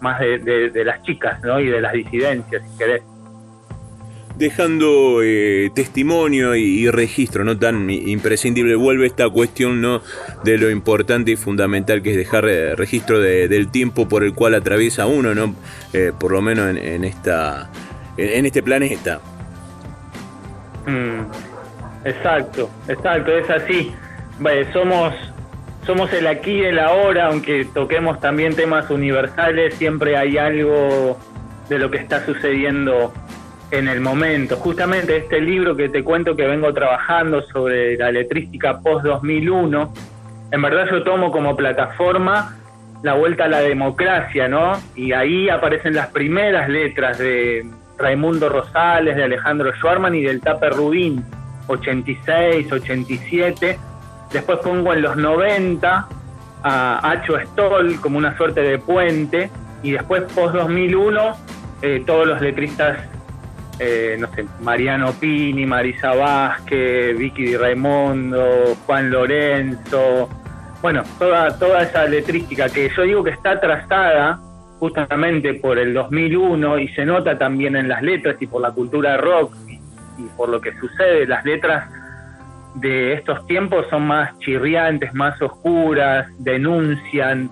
más 0.00 0.20
de, 0.20 0.70
de, 0.70 0.84
las 0.84 1.02
chicas 1.02 1.42
¿no? 1.42 1.60
y 1.60 1.66
de 1.66 1.80
las 1.80 1.92
disidencias, 1.92 2.62
si 2.62 2.78
querés. 2.78 3.02
Dejando 4.36 5.22
eh, 5.22 5.70
testimonio 5.74 6.54
y, 6.54 6.90
registro 6.90 7.42
no 7.42 7.58
tan 7.58 7.88
imprescindible 7.88 8.74
vuelve 8.76 9.06
esta 9.06 9.30
cuestión 9.30 9.80
no 9.80 10.02
de 10.44 10.58
lo 10.58 10.68
importante 10.68 11.30
y 11.30 11.36
fundamental 11.36 12.02
que 12.02 12.10
es 12.10 12.16
dejar 12.18 12.46
eh, 12.46 12.76
registro 12.76 13.18
del 13.18 13.70
tiempo 13.70 14.06
por 14.08 14.24
el 14.24 14.34
cual 14.34 14.54
atraviesa 14.54 15.06
uno 15.06 15.34
no 15.34 15.54
eh, 15.94 16.12
por 16.18 16.32
lo 16.32 16.42
menos 16.42 16.76
en, 16.76 17.04
esta 17.04 17.70
en, 18.18 18.44
este 18.44 18.62
planeta. 18.62 19.20
Mm, 20.86 22.06
exacto 22.06 22.70
exacto 22.88 23.34
es 23.38 23.48
así. 23.48 23.90
Somos 24.74 25.14
somos 25.86 26.12
el 26.12 26.26
aquí 26.26 26.50
y 26.50 26.64
el 26.64 26.78
ahora 26.80 27.26
aunque 27.26 27.64
toquemos 27.64 28.20
también 28.20 28.56
temas 28.56 28.90
universales 28.90 29.74
siempre 29.74 30.16
hay 30.16 30.36
algo 30.36 31.16
de 31.68 31.78
lo 31.78 31.90
que 31.90 31.98
está 31.98 32.26
sucediendo 32.26 33.12
en 33.70 33.88
el 33.88 34.00
momento. 34.00 34.56
Justamente 34.56 35.16
este 35.16 35.40
libro 35.40 35.76
que 35.76 35.88
te 35.88 36.02
cuento 36.02 36.36
que 36.36 36.46
vengo 36.46 36.72
trabajando 36.72 37.42
sobre 37.42 37.96
la 37.96 38.10
letrística 38.10 38.80
post-2001, 38.80 39.90
en 40.52 40.62
verdad 40.62 40.86
yo 40.90 41.02
tomo 41.02 41.30
como 41.30 41.56
plataforma 41.56 42.56
la 43.02 43.14
vuelta 43.14 43.44
a 43.44 43.48
la 43.48 43.60
democracia, 43.60 44.48
¿no? 44.48 44.80
Y 44.94 45.12
ahí 45.12 45.48
aparecen 45.48 45.94
las 45.94 46.08
primeras 46.08 46.68
letras 46.68 47.18
de 47.18 47.64
Raimundo 47.98 48.48
Rosales, 48.48 49.16
de 49.16 49.24
Alejandro 49.24 49.72
Schwarman 49.72 50.14
y 50.14 50.22
del 50.22 50.40
Taper 50.40 50.72
Rubín, 50.72 51.24
86, 51.68 52.72
87. 52.72 53.78
Después 54.32 54.58
pongo 54.58 54.92
en 54.92 55.02
los 55.02 55.16
90 55.16 56.08
a 56.62 57.10
Acho 57.10 57.38
Stoll 57.38 58.00
como 58.00 58.18
una 58.18 58.36
suerte 58.36 58.60
de 58.62 58.78
puente. 58.78 59.50
Y 59.82 59.92
después 59.92 60.24
post-2001 60.34 61.36
eh, 61.82 62.02
todos 62.06 62.26
los 62.26 62.40
letristas 62.40 62.98
eh, 63.78 64.16
no 64.18 64.26
sé, 64.32 64.46
Mariano 64.60 65.12
Pini, 65.12 65.66
Marisa 65.66 66.14
Vázquez, 66.14 67.16
Vicky 67.18 67.44
Di 67.44 67.56
Raimondo, 67.58 68.74
Juan 68.86 69.10
Lorenzo, 69.10 70.30
bueno, 70.80 71.02
toda, 71.18 71.58
toda 71.58 71.82
esa 71.82 72.06
letrística 72.06 72.68
que 72.68 72.90
yo 72.96 73.02
digo 73.02 73.24
que 73.24 73.30
está 73.30 73.60
trazada 73.60 74.40
justamente 74.78 75.54
por 75.54 75.78
el 75.78 75.92
2001 75.92 76.78
y 76.78 76.88
se 76.88 77.04
nota 77.04 77.36
también 77.36 77.76
en 77.76 77.88
las 77.88 78.02
letras 78.02 78.36
y 78.40 78.46
por 78.46 78.62
la 78.62 78.70
cultura 78.70 79.16
rock 79.16 79.54
y 80.18 80.22
por 80.36 80.48
lo 80.48 80.60
que 80.60 80.74
sucede, 80.76 81.26
las 81.26 81.44
letras 81.44 81.90
de 82.76 83.14
estos 83.14 83.46
tiempos 83.46 83.86
son 83.88 84.06
más 84.06 84.38
chirriantes, 84.38 85.14
más 85.14 85.40
oscuras, 85.40 86.28
denuncian, 86.38 87.50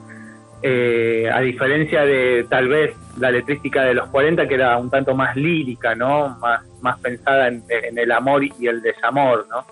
eh, 0.63 1.31
a 1.33 1.41
diferencia 1.41 2.05
de 2.05 2.47
tal 2.49 2.69
vez 2.69 2.95
la 3.19 3.31
letrística 3.31 3.83
de 3.83 3.95
los 3.95 4.09
40 4.09 4.47
que 4.47 4.55
era 4.55 4.77
un 4.77 4.91
tanto 4.91 5.15
más 5.15 5.35
lírica, 5.37 5.95
¿no? 5.95 6.37
Más, 6.41 6.63
más 6.81 6.99
pensada 7.01 7.49
en, 7.49 7.63
el 7.69 8.13
amor 8.13 8.45
y 8.45 8.67
el 8.67 8.83
desamor, 8.83 9.47
¿no? 9.51 9.65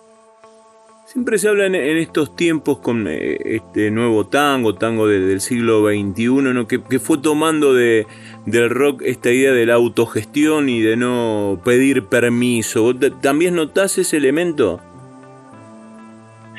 Siempre 1.06 1.36
se 1.36 1.48
habla 1.48 1.66
en, 1.66 1.74
estos 1.74 2.34
tiempos 2.36 2.78
con 2.78 3.06
eh, 3.06 3.36
este 3.44 3.90
nuevo 3.90 4.26
tango, 4.28 4.76
tango 4.76 5.08
del 5.08 5.42
siglo 5.42 5.86
XXI, 5.86 6.26
¿no? 6.26 6.66
que, 6.66 6.78
fue 7.00 7.18
tomando 7.18 7.74
de, 7.74 8.06
del 8.46 8.70
rock 8.70 9.02
esta 9.04 9.30
idea 9.30 9.52
de 9.52 9.66
la 9.66 9.74
autogestión 9.74 10.70
y 10.70 10.80
de 10.80 10.96
no 10.96 11.60
pedir 11.62 12.06
permiso. 12.06 12.94
¿También 13.20 13.56
notás 13.56 13.98
ese 13.98 14.16
elemento? 14.16 14.80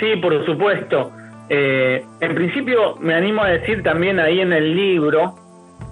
Sí, 0.04 0.18
por 0.18 0.46
supuesto. 0.46 1.14
Eh, 1.48 2.06
en 2.20 2.36
principio 2.36 2.98
me 3.00 3.14
animo 3.14 3.42
a 3.42 3.48
decir 3.48 3.84
también 3.84 4.20
ahí 4.20 4.42
en 4.42 4.52
el 4.52 4.76
libro 4.76 5.36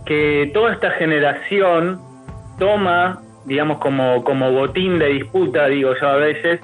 que 0.06 0.52
toda 0.54 0.74
esta 0.74 0.92
generación 0.92 2.02
toma, 2.60 3.22
digamos, 3.46 3.78
como, 3.78 4.22
como 4.26 4.52
botín 4.52 5.00
de 5.00 5.08
disputa, 5.08 5.68
digo 5.68 5.94
yo 5.98 6.10
a 6.10 6.16
veces, 6.18 6.60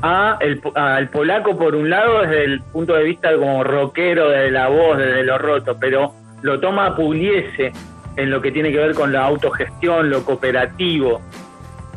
al 0.00 1.08
polaco 1.10 1.58
por 1.58 1.74
un 1.74 1.90
lado 1.90 2.22
desde 2.22 2.44
el 2.44 2.62
punto 2.62 2.94
de 2.94 3.04
vista 3.04 3.36
como 3.36 3.62
rockero, 3.64 4.30
de 4.30 4.50
la 4.50 4.68
voz, 4.68 4.96
desde 4.96 5.24
lo 5.24 5.36
roto, 5.36 5.76
pero 5.78 6.14
lo 6.40 6.58
toma 6.58 6.86
a 6.86 6.96
Pugliese 6.96 7.70
en 8.16 8.30
lo 8.30 8.40
que 8.40 8.50
tiene 8.50 8.72
que 8.72 8.78
ver 8.78 8.94
con 8.94 9.12
la 9.12 9.26
autogestión, 9.26 10.08
lo 10.08 10.24
cooperativo. 10.24 11.20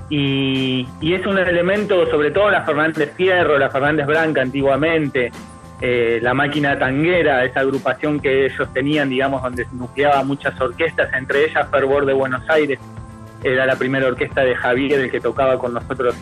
Y, 0.09 0.87
y 1.01 1.13
es 1.13 1.25
un 1.25 1.37
elemento, 1.37 2.09
sobre 2.11 2.31
todo 2.31 2.51
la 2.51 2.63
Fernández 2.63 3.13
Fierro, 3.15 3.57
la 3.57 3.69
Fernández 3.69 4.05
Branca 4.05 4.41
antiguamente, 4.41 5.31
eh, 5.81 6.19
la 6.21 6.33
máquina 6.33 6.79
tanguera, 6.79 7.43
esa 7.43 7.59
agrupación 7.59 8.19
que 8.19 8.45
ellos 8.45 8.71
tenían, 8.73 9.09
digamos, 9.09 9.41
donde 9.41 9.65
se 9.65 9.75
nucleaba 9.75 10.23
muchas 10.23 10.59
orquestas, 10.61 11.13
entre 11.13 11.45
ellas 11.45 11.67
Fervor 11.69 12.05
de 12.05 12.13
Buenos 12.13 12.47
Aires, 12.49 12.79
era 13.43 13.65
la 13.65 13.75
primera 13.75 14.07
orquesta 14.07 14.41
de 14.41 14.55
Javier, 14.55 15.01
el 15.01 15.11
que 15.11 15.19
tocaba 15.19 15.59
con 15.59 15.73
nosotros 15.73 16.15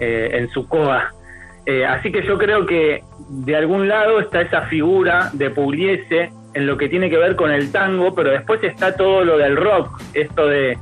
eh, 0.00 0.30
en 0.32 0.48
su 0.50 0.66
coa. 0.66 1.12
Eh, 1.66 1.84
así 1.84 2.10
que 2.10 2.22
yo 2.26 2.38
creo 2.38 2.64
que 2.64 3.04
de 3.28 3.56
algún 3.56 3.88
lado 3.88 4.20
está 4.20 4.40
esa 4.40 4.62
figura 4.62 5.30
de 5.34 5.50
Pugliese 5.50 6.32
en 6.54 6.66
lo 6.66 6.78
que 6.78 6.88
tiene 6.88 7.10
que 7.10 7.18
ver 7.18 7.36
con 7.36 7.50
el 7.50 7.70
tango, 7.70 8.14
pero 8.14 8.30
después 8.30 8.64
está 8.64 8.96
todo 8.96 9.22
lo 9.22 9.36
del 9.36 9.56
rock, 9.56 10.00
esto 10.14 10.46
de, 10.46 10.78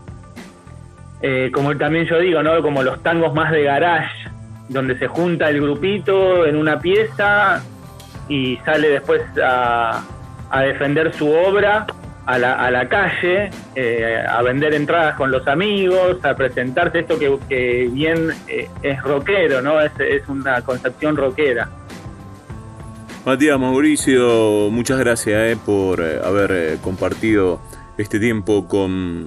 como 1.52 1.76
también 1.76 2.07
yo 2.07 2.18
digo, 2.18 2.42
¿no? 2.42 2.62
como 2.62 2.83
los 2.83 3.02
tangos 3.02 3.35
más 3.35 3.50
de 3.50 3.64
garage, 3.64 4.29
donde 4.68 4.98
se 4.98 5.07
junta 5.07 5.48
el 5.48 5.61
grupito 5.61 6.46
en 6.46 6.57
una 6.57 6.81
pieza, 6.81 7.62
y 8.29 8.57
sale 8.64 8.88
después 8.90 9.22
a, 9.42 10.02
defender 10.62 11.14
su 11.14 11.31
obra 11.31 11.87
a 12.24 12.38
la, 12.38 12.55
a 12.55 12.70
la 12.70 12.88
calle, 12.88 13.50
eh, 13.74 14.24
a 14.29 14.42
vender 14.42 14.74
entradas 14.74 15.14
con 15.16 15.31
los 15.31 15.46
amigos, 15.46 16.24
a 16.24 16.35
presentarse 16.35 17.00
esto 17.00 17.18
que, 17.18 17.88
bien 17.92 18.31
eh, 18.48 18.68
es 18.83 19.00
rockero, 19.02 19.62
¿no? 19.62 19.81
Es, 19.81 19.92
es 20.00 20.26
una 20.29 20.61
concepción 20.62 21.16
rockera. 21.16 21.68
Matías 23.24 23.59
Mauricio, 23.59 24.70
muchas 24.70 24.98
gracias 24.98 25.52
eh, 25.52 25.59
por 25.64 26.00
haber 26.00 26.79
compartido 26.79 27.61
este 27.99 28.21
tiempo 28.21 28.69
con 28.69 29.27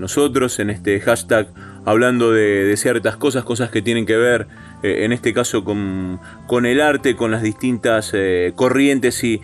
nosotros 0.00 0.58
en 0.58 0.70
este 0.70 1.00
hashtag 1.00 1.48
hablando 1.84 2.32
de, 2.32 2.74
ciertas 2.76 3.16
cosas, 3.16 3.44
cosas 3.44 3.70
que 3.70 3.82
tienen 3.82 4.06
que 4.06 4.16
ver 4.16 4.46
eh, 4.82 5.04
en 5.04 5.12
este 5.12 5.32
caso 5.32 5.64
con, 5.64 6.20
con, 6.46 6.66
el 6.66 6.80
arte, 6.80 7.16
con 7.16 7.30
las 7.30 7.42
distintas 7.42 8.10
eh, 8.14 8.52
corrientes 8.54 9.22
y, 9.24 9.40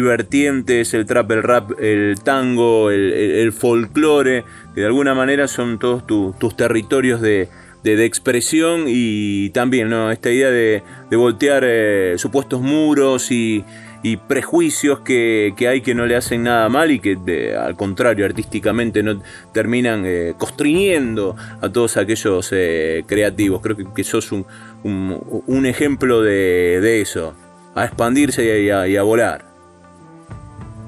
vertientes, 0.00 0.94
el 0.94 1.06
trap, 1.06 1.30
el 1.30 1.42
rap, 1.42 1.72
el 1.80 2.16
tango, 2.22 2.90
el, 2.90 3.52
folclore, 3.52 4.44
que 4.74 4.80
de 4.80 4.86
alguna 4.86 5.14
manera 5.14 5.48
son 5.48 5.78
todos 5.78 6.06
tus 6.06 6.56
territorios 6.56 7.20
de, 7.20 7.48
expresión 7.84 8.84
y 8.86 9.50
también 9.50 9.90
¿no? 9.90 10.10
esta 10.10 10.30
idea 10.30 10.50
de, 10.50 10.82
voltear 11.10 11.64
eh, 11.66 12.14
supuestos 12.16 12.60
muros 12.60 13.30
y, 13.30 13.64
y 14.04 14.18
prejuicios 14.18 15.00
que, 15.00 15.54
hay 15.66 15.80
que 15.80 15.94
no 15.94 16.04
le 16.04 16.14
hacen 16.14 16.42
nada 16.42 16.68
mal 16.68 16.90
y 16.90 17.00
que 17.00 17.56
al 17.58 17.74
contrario 17.74 18.26
artísticamente 18.26 19.02
no 19.02 19.22
terminan 19.54 20.02
eh, 20.04 20.34
constriñendo 20.36 21.34
a 21.62 21.70
todos 21.70 21.96
aquellos 21.96 22.50
eh, 22.52 23.02
creativos. 23.08 23.62
Creo 23.62 23.94
que, 23.94 24.04
sos 24.04 24.30
un, 24.30 24.44
un, 24.84 25.64
ejemplo 25.64 26.20
de, 26.20 27.00
eso, 27.00 27.34
a 27.74 27.86
expandirse 27.86 28.60
y 28.60 28.96
a, 28.96 29.02
volar. 29.02 29.46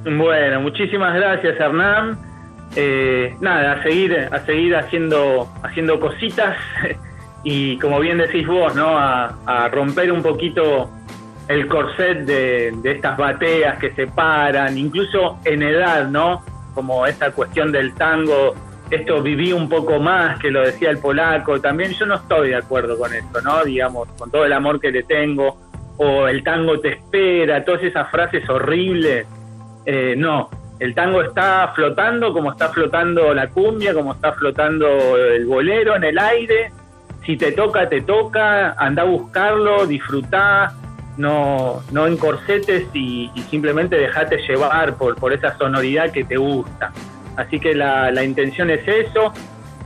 Bueno, 0.05 0.61
muchísimas 0.61 1.14
gracias 1.14 1.59
Hernán. 1.59 2.18
Eh, 2.76 3.35
nada, 3.40 3.72
a 3.72 3.83
seguir, 3.83 4.14
a 4.31 4.44
seguir 4.44 4.76
haciendo, 4.76 5.48
haciendo 5.62 5.98
cositas 6.00 6.59
y 7.44 7.79
como 7.79 7.98
bien 7.98 8.18
decís 8.18 8.46
vos, 8.46 8.74
¿no? 8.74 8.98
A, 8.98 9.70
romper 9.72 10.12
un 10.12 10.22
poquito 10.22 10.90
el 11.48 11.68
corset 11.68 12.24
de, 12.24 12.74
estas 12.85 13.16
bateas 13.16 13.78
que 13.78 13.92
se 13.92 14.06
paran, 14.06 14.76
incluso 14.76 15.38
en 15.44 15.62
edad, 15.62 16.09
¿no? 16.09 16.42
Como 16.74 17.06
esta 17.06 17.30
cuestión 17.30 17.72
del 17.72 17.94
tango, 17.94 18.54
esto 18.90 19.22
viví 19.22 19.52
un 19.52 19.68
poco 19.68 19.98
más, 19.98 20.38
que 20.38 20.50
lo 20.50 20.62
decía 20.62 20.90
el 20.90 20.98
polaco, 20.98 21.61
también 21.61 21.92
yo 21.92 22.06
no 22.06 22.16
estoy 22.16 22.50
de 22.50 22.56
acuerdo 22.56 22.98
con 22.98 23.12
esto, 23.14 23.40
¿no? 23.40 23.64
Digamos, 23.64 24.09
con 24.18 24.30
todo 24.30 24.44
el 24.44 24.52
amor 24.52 24.80
que 24.80 24.90
le 24.90 25.04
tengo, 25.04 25.56
o 25.98 26.26
el 26.28 26.42
tango 26.42 26.78
te 26.80 26.94
espera, 26.94 27.64
todas 27.64 27.82
esas 27.82 28.11
frases 28.11 28.48
horribles, 28.48 29.26
eh, 29.87 30.14
no, 30.16 30.50
el 30.78 30.94
tango 30.94 31.22
está 31.22 31.72
flotando 31.74 32.32
como 32.32 32.52
está 32.52 32.68
flotando 32.68 33.32
la 33.32 33.48
cumbia, 33.48 33.94
como 33.94 34.12
está 34.12 34.32
flotando 34.32 35.16
el 35.16 35.46
bolero 35.46 35.96
en 35.96 36.04
el 36.04 36.18
aire. 36.18 36.70
Si 37.24 37.37
te 37.37 37.52
toca, 37.52 37.88
te 37.88 38.02
toca, 38.02 38.72
anda 38.72 39.02
a 39.02 39.06
buscarlo, 39.06 39.87
disfrutá, 39.87 40.74
no, 41.16 41.83
no 41.92 42.07
en 42.07 42.16
corsetes 42.16 42.88
y, 42.92 43.31
simplemente 43.50 43.96
dejate 43.96 44.38
llevar 44.46 44.96
por, 44.96 45.16
por 45.16 45.33
esa 45.33 45.57
sonoridad 45.57 46.11
que 46.11 46.24
te 46.24 46.37
gusta. 46.37 46.92
Así 47.37 47.61
que 47.61 47.74
la, 47.74 48.11
la 48.11 48.24
intención 48.24 48.70
es 48.70 48.87
eso, 48.87 49.33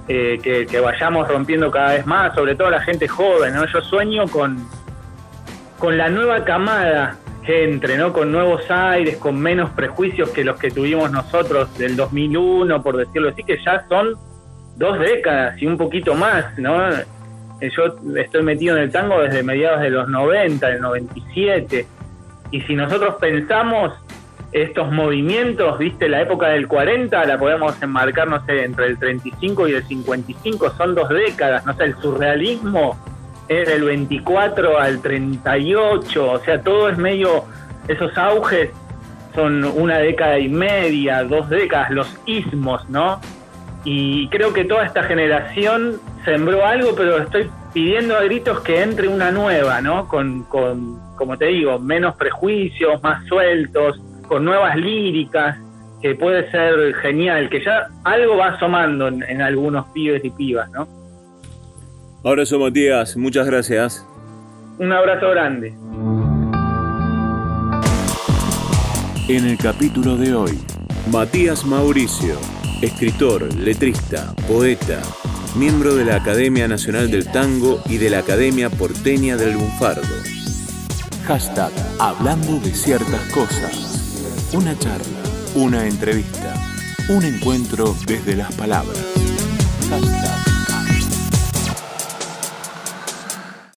eh, 0.09 0.39
que, 0.43 0.67
que, 0.67 0.81
vayamos 0.81 1.29
rompiendo 1.29 1.71
cada 1.71 1.95
vez 1.95 2.07
más, 2.07 2.35
sobre 2.35 2.55
todo 2.55 2.71
la 2.71 2.81
gente 2.81 3.07
joven. 3.09 3.55
¿no? 3.55 3.67
Yo 3.67 3.81
sueño 3.81 4.27
con, 4.29 4.67
con 5.79 5.97
la 5.97 6.09
nueva 6.09 6.45
camada 6.45 7.17
que 7.45 7.65
entre, 7.65 7.97
¿no? 7.97 8.13
Con 8.13 8.31
nuevos 8.31 8.71
aires, 8.71 9.17
con 9.17 9.39
menos 9.41 9.71
prejuicios 9.71 10.31
que 10.31 10.45
los 10.45 10.59
que 10.59 10.71
tuvimos 10.71 11.11
nosotros 11.11 11.77
del 11.79 11.97
2001, 11.97 12.83
por 12.83 12.97
decirlo 12.97 13.31
así, 13.31 13.43
que 13.43 13.59
ya 13.65 13.87
son 13.89 14.15
dos 14.77 14.99
décadas 14.99 15.61
y 15.61 15.67
un 15.67 15.79
poquito 15.79 16.15
más, 16.15 16.59
¿no? 16.59 16.77
Yo 17.61 17.97
estoy 18.17 18.43
metido 18.43 18.77
en 18.77 18.85
el 18.85 18.91
tango 18.91 19.21
desde 19.21 19.43
mediados 19.43 19.81
de 19.81 19.91
los 19.91 20.09
90, 20.09 20.67
del 20.67 20.81
97, 20.81 21.87
y 22.51 22.61
si 22.63 22.75
nosotros 22.75 23.17
pensamos 23.21 23.93
estos 24.53 24.91
movimientos, 24.91 25.79
viste, 25.79 26.09
la 26.09 26.23
época 26.23 26.49
del 26.49 26.67
40 26.67 27.25
la 27.25 27.39
podemos 27.39 27.81
enmarcar, 27.83 28.29
no 28.29 28.45
sé, 28.47 28.65
entre 28.65 28.87
el 28.87 28.99
35 28.99 29.69
y 29.69 29.73
el 29.73 29.85
55, 29.85 30.75
son 30.77 30.95
dos 30.95 31.09
décadas, 31.09 31.65
no 31.67 31.75
sé, 31.77 31.85
el 31.85 31.97
surrealismo 31.97 32.99
es 33.47 33.69
del 33.69 33.85
24 33.85 34.79
al 34.79 35.01
38, 35.03 36.33
o 36.33 36.39
sea, 36.41 36.61
todo 36.63 36.89
es 36.89 36.99
medio, 36.99 37.45
esos 37.87 38.17
auges 38.19 38.71
son 39.35 39.65
una 39.65 39.99
década 39.99 40.39
y 40.39 40.49
media, 40.49 41.23
dos 41.25 41.49
décadas, 41.49 41.91
los 41.91 42.17
ismos, 42.27 42.89
¿no? 42.89 43.21
Y 43.85 44.29
creo 44.29 44.53
que 44.53 44.65
toda 44.65 44.85
esta 44.85 45.05
generación 45.05 46.01
sembró 46.25 46.65
algo, 46.65 46.95
pero 46.97 47.19
estoy 47.19 47.51
pidiendo 47.73 48.17
a 48.17 48.23
gritos 48.25 48.61
que 48.61 48.83
entre 48.83 49.09
una 49.09 49.31
nueva, 49.31 49.81
¿no? 49.81 50.09
Con, 50.09 50.45
con 50.45 50.99
como 51.17 51.37
te 51.37 51.47
digo, 51.47 51.79
menos 51.79 52.17
prejuicios, 52.17 53.03
más 53.03 53.27
sueltos, 53.27 54.01
con 54.27 54.45
nuevas 54.45 54.77
líricas, 54.77 55.59
que 56.01 56.15
puede 56.15 56.51
ser 56.51 56.95
genial, 56.97 57.51
que 57.51 57.63
ya 57.63 57.89
algo 58.05 58.39
va 58.39 58.49
asomando 58.49 59.09
en, 59.09 59.23
en 59.23 59.43
algunos 59.43 59.87
pibes 59.89 60.25
y 60.25 60.31
pibas, 60.31 60.71
¿no? 60.71 60.89
Abrazo 62.25 62.59
Matías, 62.59 63.17
muchas 63.17 63.47
gracias. 63.47 64.07
Un 64.79 64.93
abrazo 64.93 65.31
grande. 65.31 65.75
En 69.29 69.47
el 69.47 69.59
capítulo 69.59 70.17
de 70.17 70.35
hoy, 70.35 70.59
Matías 71.13 71.65
Mauricio, 71.65 72.35
escritor, 72.83 73.55
letrista, 73.55 74.35
poeta, 74.49 75.01
miembro 75.57 75.95
de 75.97 76.05
la 76.05 76.17
Academia 76.17 76.69
Nacional 76.69 77.11
del 77.11 77.31
Tango 77.31 77.83
y 77.87 77.99
de 77.99 78.11
la 78.11 78.19
Academia 78.21 78.71
Porteña 78.71 79.37
del 79.37 79.55
Lunfardo. 79.55 80.03
Hashtag 81.27 81.73
Hablando 81.99 82.61
de 82.61 82.75
ciertas 82.75 83.23
cosas. 83.33 84.49
Una 84.53 84.79
charla, 84.79 85.23
una 85.55 85.87
entrevista, 85.87 86.55
un 87.09 87.25
encuentro 87.25 87.95
desde 88.07 88.37
las 88.37 88.53
palabras. 88.55 89.10